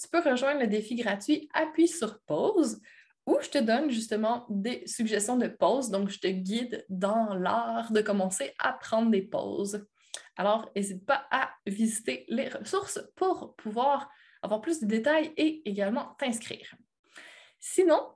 tu 0.00 0.08
peux 0.08 0.20
rejoindre 0.20 0.60
le 0.60 0.66
défi 0.66 0.96
gratuit 0.96 1.48
Appuie 1.54 1.88
sur 1.88 2.20
pause 2.22 2.80
où 3.26 3.38
je 3.40 3.48
te 3.48 3.58
donne 3.58 3.90
justement 3.90 4.44
des 4.50 4.86
suggestions 4.86 5.36
de 5.36 5.48
pauses. 5.48 5.90
Donc, 5.90 6.10
je 6.10 6.18
te 6.18 6.26
guide 6.26 6.84
dans 6.88 7.34
l'art 7.34 7.90
de 7.92 8.02
commencer 8.02 8.52
à 8.58 8.72
prendre 8.74 9.10
des 9.10 9.22
pauses. 9.22 9.86
Alors, 10.36 10.70
n'hésite 10.76 11.06
pas 11.06 11.26
à 11.30 11.50
visiter 11.66 12.26
les 12.28 12.48
ressources 12.48 13.00
pour 13.16 13.54
pouvoir 13.56 14.10
avoir 14.42 14.60
plus 14.60 14.80
de 14.80 14.86
détails 14.86 15.32
et 15.36 15.66
également 15.68 16.14
t'inscrire. 16.18 16.74
Sinon, 17.60 18.14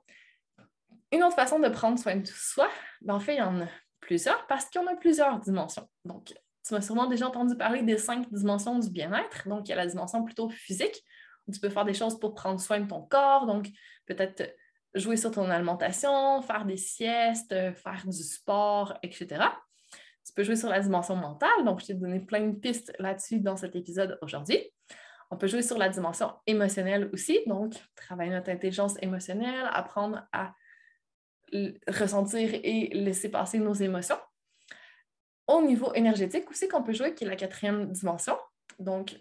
une 1.11 1.23
autre 1.23 1.35
façon 1.35 1.59
de 1.59 1.69
prendre 1.69 1.97
soin 1.97 2.17
de 2.17 2.27
soi, 2.27 2.69
ben 3.01 3.15
en 3.15 3.19
fait, 3.19 3.35
il 3.35 3.39
y 3.39 3.41
en 3.41 3.61
a 3.61 3.67
plusieurs 3.99 4.45
parce 4.45 4.65
qu'il 4.65 4.79
y 4.79 4.83
en 4.83 4.87
a 4.87 4.95
plusieurs 4.95 5.39
dimensions. 5.39 5.89
Donc, 6.05 6.33
tu 6.65 6.73
m'as 6.73 6.81
sûrement 6.81 7.07
déjà 7.07 7.27
entendu 7.27 7.55
parler 7.55 7.81
des 7.81 7.97
cinq 7.97 8.31
dimensions 8.31 8.77
du 8.79 8.89
bien-être. 8.89 9.47
Donc, 9.47 9.67
il 9.67 9.69
y 9.69 9.73
a 9.73 9.77
la 9.77 9.87
dimension 9.87 10.23
plutôt 10.23 10.49
physique, 10.49 11.03
où 11.47 11.51
tu 11.51 11.59
peux 11.59 11.69
faire 11.69 11.85
des 11.85 11.93
choses 11.93 12.19
pour 12.19 12.33
prendre 12.35 12.59
soin 12.59 12.79
de 12.79 12.87
ton 12.87 13.01
corps. 13.01 13.45
Donc, 13.45 13.69
peut-être 14.05 14.55
jouer 14.93 15.17
sur 15.17 15.31
ton 15.31 15.49
alimentation, 15.49 16.41
faire 16.41 16.65
des 16.65 16.77
siestes, 16.77 17.53
faire 17.75 18.03
du 18.05 18.23
sport, 18.23 18.97
etc. 19.03 19.27
Tu 20.25 20.33
peux 20.33 20.43
jouer 20.43 20.55
sur 20.55 20.69
la 20.69 20.79
dimension 20.79 21.15
mentale, 21.15 21.65
donc 21.65 21.81
je 21.81 21.87
t'ai 21.87 21.93
donné 21.95 22.19
plein 22.19 22.47
de 22.47 22.55
pistes 22.55 22.93
là-dessus 22.99 23.39
dans 23.39 23.55
cet 23.55 23.75
épisode 23.75 24.17
aujourd'hui. 24.21 24.59
On 25.31 25.37
peut 25.37 25.47
jouer 25.47 25.61
sur 25.61 25.77
la 25.77 25.89
dimension 25.89 26.33
émotionnelle 26.47 27.09
aussi, 27.13 27.39
donc 27.45 27.73
travailler 27.95 28.31
notre 28.31 28.49
intelligence 28.49 28.95
émotionnelle, 29.01 29.69
apprendre 29.71 30.27
à 30.31 30.53
ressentir 31.87 32.51
et 32.53 32.89
laisser 32.93 33.29
passer 33.29 33.59
nos 33.59 33.73
émotions. 33.73 34.17
Au 35.49 35.63
niveau 35.63 35.91
énergétique 35.95 36.47
aussi 36.51 36.67
qu'on 36.67 36.83
peut 36.83 36.93
jouer, 36.93 37.15
qui 37.15 37.23
est 37.23 37.27
la 37.27 37.35
quatrième 37.35 37.91
dimension, 37.91 38.37
donc 38.77 39.19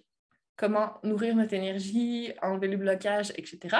comment 0.57 0.99
nourrir 1.03 1.35
notre 1.35 1.55
énergie, 1.55 2.35
enlever 2.43 2.69
les 2.69 2.77
blocages, 2.77 3.33
etc. 3.37 3.79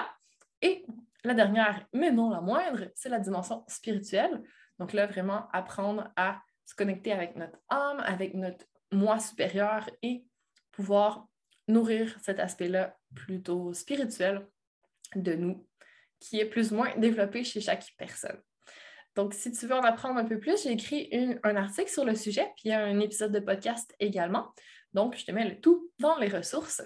Et 0.63 0.87
la 1.25 1.35
dernière, 1.35 1.87
mais 1.93 2.11
non 2.11 2.31
la 2.31 2.41
moindre, 2.41 2.91
c'est 2.95 3.11
la 3.11 3.19
dimension 3.19 3.65
spirituelle. 3.69 4.43
Donc 4.79 4.95
là, 4.95 5.07
vraiment 5.07 5.51
apprendre 5.53 6.11
à 6.17 6.41
se 6.65 6.75
connecter 6.75 7.13
avec 7.13 7.37
notre 7.37 7.59
âme, 7.69 8.01
avec 8.01 8.33
notre 8.33 8.65
moi 8.93 9.19
supérieur 9.19 9.91
et 10.01 10.25
pouvoir 10.73 11.29
nourrir 11.67 12.17
cet 12.23 12.41
aspect-là 12.41 12.97
plutôt 13.15 13.75
spirituel 13.75 14.49
de 15.15 15.35
nous, 15.35 15.67
qui 16.19 16.41
est 16.41 16.47
plus 16.47 16.73
ou 16.73 16.77
moins 16.77 16.97
développé 16.97 17.45
chez 17.45 17.61
chaque 17.61 17.93
personne. 17.99 18.41
Donc, 19.19 19.35
si 19.35 19.51
tu 19.51 19.67
veux 19.67 19.75
en 19.75 19.83
apprendre 19.83 20.17
un 20.17 20.25
peu 20.25 20.39
plus, 20.39 20.63
j'ai 20.63 20.71
écrit 20.71 21.11
un 21.43 21.57
article 21.57 21.91
sur 21.91 22.05
le 22.05 22.15
sujet, 22.15 22.45
puis 22.55 22.67
il 22.67 22.69
y 22.69 22.73
a 22.73 22.85
un 22.85 23.01
épisode 23.01 23.33
de 23.33 23.41
podcast 23.41 23.93
également. 23.99 24.53
Donc, 24.93 25.17
je 25.17 25.27
te 25.27 25.33
mets 25.33 25.45
le 25.45 25.61
tout 25.61 25.91
dans 25.99 26.17
les 26.19 26.29
ressources. 26.29 26.83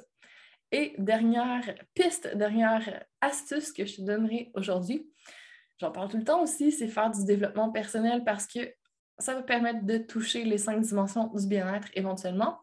Et 0.71 0.95
dernière 0.97 1.63
piste, 1.93 2.35
dernière 2.35 3.05
astuce 3.21 3.71
que 3.71 3.85
je 3.85 3.97
te 3.97 4.01
donnerai 4.01 4.51
aujourd'hui, 4.55 5.07
j'en 5.79 5.93
parle 5.93 6.09
tout 6.09 6.17
le 6.17 6.25
temps 6.25 6.41
aussi, 6.43 6.73
c'est 6.73 6.89
faire 6.89 7.11
du 7.11 7.23
développement 7.27 7.71
personnel 7.71 8.25
parce 8.25 8.47
que 8.47 8.61
ça 9.19 9.35
va 9.35 9.43
permettre 9.43 9.85
de 9.85 9.99
toucher 9.99 10.45
les 10.45 10.57
cinq 10.57 10.81
dimensions 10.81 11.27
du 11.35 11.47
bien-être 11.47 11.89
éventuellement. 11.93 12.61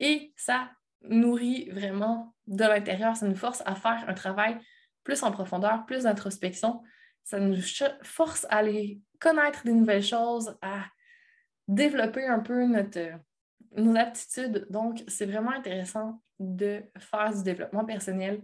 Et 0.00 0.34
ça 0.36 0.72
nourrit 1.02 1.70
vraiment 1.70 2.34
de 2.48 2.64
l'intérieur, 2.64 3.16
ça 3.16 3.28
nous 3.28 3.36
force 3.36 3.62
à 3.64 3.76
faire 3.76 4.04
un 4.08 4.14
travail 4.14 4.58
plus 5.04 5.22
en 5.22 5.30
profondeur, 5.30 5.86
plus 5.86 6.02
d'introspection. 6.02 6.82
Ça 7.24 7.40
nous 7.40 7.56
force 8.02 8.44
à 8.50 8.58
aller 8.58 9.00
connaître 9.18 9.64
des 9.64 9.72
nouvelles 9.72 10.02
choses, 10.02 10.56
à 10.62 10.84
développer 11.66 12.26
un 12.26 12.40
peu 12.40 12.66
notre, 12.66 13.18
nos 13.76 13.96
aptitudes. 13.96 14.66
Donc, 14.70 15.02
c'est 15.08 15.26
vraiment 15.26 15.52
intéressant 15.52 16.22
de 16.38 16.82
faire 16.98 17.32
du 17.34 17.42
développement 17.42 17.84
personnel. 17.84 18.42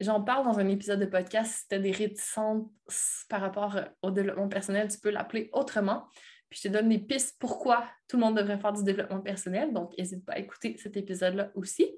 J'en 0.00 0.22
parle 0.22 0.44
dans 0.44 0.58
un 0.58 0.68
épisode 0.68 1.00
de 1.00 1.06
podcast. 1.06 1.52
Si 1.52 1.68
tu 1.68 1.74
as 1.74 1.78
des 1.78 1.92
réticences 1.92 3.24
par 3.28 3.40
rapport 3.40 3.78
au 4.02 4.10
développement 4.10 4.48
personnel, 4.48 4.88
tu 4.88 4.98
peux 4.98 5.10
l'appeler 5.10 5.50
autrement. 5.52 6.06
Puis 6.48 6.60
je 6.62 6.68
te 6.68 6.72
donne 6.72 6.88
des 6.88 6.98
pistes 6.98 7.36
pourquoi 7.38 7.84
tout 8.08 8.16
le 8.16 8.22
monde 8.22 8.36
devrait 8.36 8.58
faire 8.58 8.72
du 8.72 8.82
développement 8.82 9.20
personnel. 9.20 9.72
Donc, 9.72 9.96
n'hésite 9.96 10.24
pas 10.24 10.34
à 10.34 10.38
écouter 10.38 10.76
cet 10.78 10.96
épisode-là 10.96 11.50
aussi. 11.54 11.96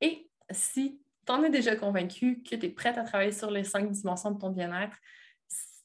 Et 0.00 0.28
si 0.50 1.00
tu 1.24 1.32
en 1.32 1.42
es 1.44 1.50
déjà 1.50 1.76
convaincu 1.76 2.42
que 2.42 2.56
tu 2.56 2.66
es 2.66 2.70
prête 2.70 2.98
à 2.98 3.04
travailler 3.04 3.32
sur 3.32 3.50
les 3.50 3.64
cinq 3.64 3.90
dimensions 3.90 4.32
de 4.32 4.38
ton 4.38 4.50
bien-être, 4.50 4.96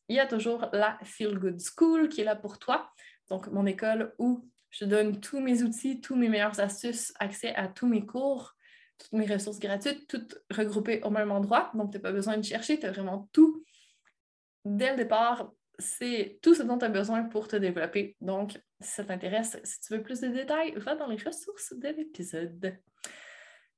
il 0.08 0.16
y 0.16 0.20
a 0.20 0.28
toujours 0.28 0.68
la 0.74 0.98
Feel 1.04 1.38
Good 1.38 1.60
School 1.60 2.10
qui 2.10 2.22
est 2.22 2.26
là 2.26 2.36
pour 2.36 2.60
toi. 2.60 2.92
Donc, 3.30 3.48
mon 3.48 3.66
école 3.66 4.14
où 4.20 4.50
je 4.70 4.86
donne 4.86 5.20
tous 5.20 5.40
mes 5.40 5.64
outils, 5.64 6.02
tous 6.02 6.16
mes 6.16 6.30
meilleures 6.30 6.60
astuces, 6.60 7.14
accès 7.20 7.54
à 7.56 7.68
tous 7.68 7.88
mes 7.88 8.06
cours, 8.06 8.54
toutes 8.98 9.14
mes 9.14 9.26
ressources 9.26 9.60
gratuites, 9.60 10.08
toutes 10.08 10.38
regroupées 10.52 11.02
au 11.04 11.10
même 11.10 11.32
endroit. 11.32 11.72
Donc, 11.74 11.92
tu 11.92 11.98
n'as 11.98 12.02
pas 12.02 12.12
besoin 12.12 12.38
de 12.38 12.44
chercher, 12.44 12.80
tu 12.80 12.86
as 12.86 12.92
vraiment 12.92 13.30
tout. 13.32 13.64
Dès 14.64 14.92
le 14.92 14.98
départ, 14.98 15.52
c'est 15.80 16.40
tout 16.42 16.54
ce 16.54 16.64
dont 16.64 16.78
tu 16.78 16.86
as 16.86 16.90
besoin 16.90 17.24
pour 17.24 17.48
te 17.48 17.56
développer. 17.56 18.16
Donc, 18.22 18.62
si 18.80 18.92
ça 18.92 19.04
t'intéresse, 19.04 19.58
si 19.64 19.80
tu 19.82 19.94
veux 19.94 20.04
plus 20.04 20.22
de 20.22 20.28
détails, 20.28 20.74
va 20.78 20.96
dans 20.96 21.08
les 21.08 21.22
ressources 21.22 21.74
de 21.74 21.90
l'épisode. 21.90 22.78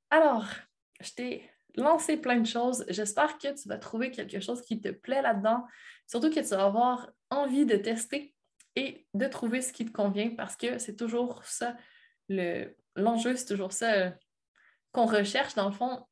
Alors, 0.09 0.47
je 1.01 1.11
t'ai 1.11 1.49
lancé 1.75 2.17
plein 2.17 2.39
de 2.39 2.47
choses. 2.47 2.85
J'espère 2.89 3.37
que 3.37 3.53
tu 3.59 3.67
vas 3.67 3.77
trouver 3.77 4.11
quelque 4.11 4.39
chose 4.39 4.61
qui 4.61 4.79
te 4.79 4.89
plaît 4.89 5.21
là-dedans. 5.21 5.65
Surtout 6.07 6.29
que 6.29 6.39
tu 6.39 6.55
vas 6.55 6.65
avoir 6.65 7.09
envie 7.29 7.65
de 7.65 7.75
tester 7.75 8.33
et 8.75 9.07
de 9.13 9.27
trouver 9.27 9.61
ce 9.61 9.73
qui 9.73 9.85
te 9.85 9.91
convient 9.91 10.31
parce 10.35 10.55
que 10.55 10.77
c'est 10.79 10.95
toujours 10.95 11.43
ça, 11.45 11.75
l'enjeu, 12.95 13.35
c'est 13.35 13.45
toujours 13.45 13.71
ça 13.71 13.93
euh, 13.93 14.11
qu'on 14.91 15.05
recherche. 15.05 15.55
Dans 15.55 15.67
le 15.67 15.75
fond, 15.75 16.05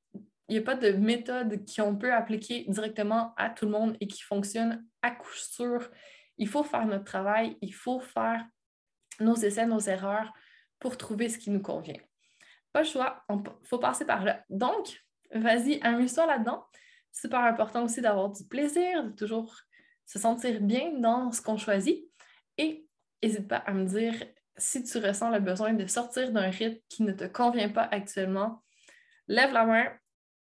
il 0.47 0.53
n'y 0.53 0.57
a 0.57 0.63
pas 0.63 0.75
de 0.75 0.91
méthode 0.91 1.63
qu'on 1.73 1.95
peut 1.95 2.13
appliquer 2.13 2.65
directement 2.67 3.33
à 3.37 3.49
tout 3.49 3.65
le 3.65 3.71
monde 3.71 3.97
et 3.99 4.07
qui 4.07 4.21
fonctionne 4.21 4.85
à 5.01 5.11
coup 5.11 5.33
sûr. 5.33 5.89
Il 6.37 6.47
faut 6.47 6.63
faire 6.63 6.85
notre 6.85 7.05
travail, 7.05 7.57
il 7.61 7.73
faut 7.73 7.99
faire 7.99 8.45
nos 9.19 9.35
essais, 9.35 9.65
nos 9.65 9.79
erreurs 9.79 10.33
pour 10.79 10.97
trouver 10.97 11.29
ce 11.29 11.37
qui 11.37 11.51
nous 11.51 11.61
convient. 11.61 11.99
Pas 12.73 12.81
le 12.81 12.87
choix, 12.87 13.23
il 13.29 13.43
faut 13.63 13.79
passer 13.79 14.05
par 14.05 14.23
là. 14.23 14.43
Donc, 14.49 15.03
vas-y, 15.33 15.79
amuse-toi 15.81 16.25
là-dedans. 16.25 16.65
Super 17.11 17.39
important 17.39 17.83
aussi 17.83 18.01
d'avoir 18.01 18.29
du 18.29 18.43
plaisir, 18.45 19.03
de 19.03 19.11
toujours 19.11 19.55
se 20.05 20.19
sentir 20.19 20.61
bien 20.61 20.91
dans 20.97 21.31
ce 21.31 21.41
qu'on 21.41 21.57
choisit. 21.57 22.05
Et 22.57 22.87
n'hésite 23.21 23.47
pas 23.47 23.57
à 23.57 23.73
me 23.73 23.85
dire 23.85 24.13
si 24.57 24.83
tu 24.83 24.97
ressens 24.97 25.29
le 25.29 25.39
besoin 25.39 25.73
de 25.73 25.85
sortir 25.87 26.31
d'un 26.31 26.49
rythme 26.49 26.79
qui 26.89 27.03
ne 27.03 27.13
te 27.13 27.25
convient 27.25 27.69
pas 27.69 27.87
actuellement. 27.91 28.63
Lève 29.27 29.53
la 29.53 29.65
main, 29.65 29.85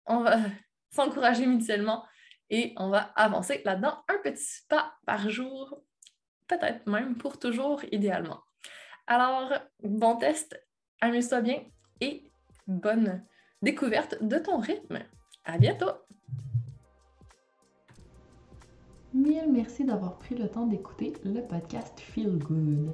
on 0.06 0.20
va 0.20 0.38
s'encourager 0.92 1.46
mutuellement 1.46 2.06
et 2.50 2.74
on 2.78 2.90
va 2.90 3.12
avancer 3.16 3.62
là-dedans 3.66 4.04
un 4.08 4.18
petit 4.24 4.62
pas 4.70 4.94
par 5.06 5.30
jour, 5.30 5.82
peut-être 6.48 6.86
même 6.88 7.18
pour 7.18 7.40
toujours 7.40 7.84
idéalement. 7.92 8.42
Alors, 9.08 9.54
bon 9.82 10.18
test, 10.18 10.62
amuse-toi 11.02 11.42
bien 11.42 11.64
et 12.00 12.30
bonne 12.68 13.26
découverte 13.64 14.22
de 14.22 14.38
ton 14.38 14.60
rythme. 14.60 15.00
À 15.46 15.58
bientôt! 15.58 15.92
Mille 19.14 19.50
merci 19.52 19.86
d'avoir 19.86 20.18
pris 20.18 20.36
le 20.36 20.50
temps 20.50 20.68
d'écouter 20.68 21.14
le 21.24 21.42
podcast 21.42 21.98
Feel 21.98 22.38
Good. 22.40 22.92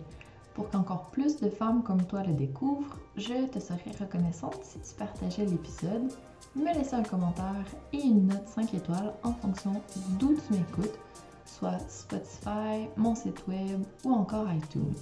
Pour 0.53 0.69
qu'encore 0.69 1.09
plus 1.09 1.39
de 1.39 1.49
femmes 1.49 1.81
comme 1.81 2.05
toi 2.05 2.21
le 2.21 2.33
découvrent, 2.33 2.99
je 3.15 3.47
te 3.47 3.59
serais 3.59 3.91
reconnaissante 3.99 4.59
si 4.61 4.79
tu 4.79 4.93
partageais 4.95 5.45
l'épisode, 5.45 6.11
me 6.55 6.73
laissais 6.73 6.97
un 6.97 7.03
commentaire 7.03 7.65
et 7.93 8.01
une 8.01 8.27
note 8.27 8.47
5 8.47 8.73
étoiles 8.75 9.13
en 9.23 9.33
fonction 9.33 9.81
d'où 10.19 10.35
tu 10.35 10.53
m'écoutes, 10.53 10.99
soit 11.45 11.79
Spotify, 11.87 12.87
mon 12.95 13.15
site 13.15 13.47
web 13.47 13.81
ou 14.03 14.11
encore 14.11 14.51
iTunes. 14.53 14.93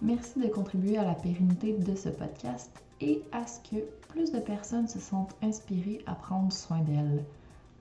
Merci 0.00 0.40
de 0.40 0.48
contribuer 0.48 0.96
à 0.96 1.04
la 1.04 1.14
pérennité 1.14 1.74
de 1.74 1.94
ce 1.94 2.08
podcast 2.08 2.70
et 3.04 3.22
à 3.32 3.46
ce 3.46 3.60
que 3.60 3.84
plus 4.08 4.32
de 4.32 4.40
personnes 4.40 4.88
se 4.88 4.98
sentent 4.98 5.36
inspirées 5.42 6.02
à 6.06 6.14
prendre 6.14 6.52
soin 6.52 6.80
d'elles. 6.80 7.22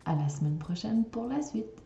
À 0.06 0.16
la 0.16 0.28
semaine 0.28 0.58
prochaine 0.58 1.06
pour 1.06 1.28
la 1.28 1.42
suite. 1.42 1.83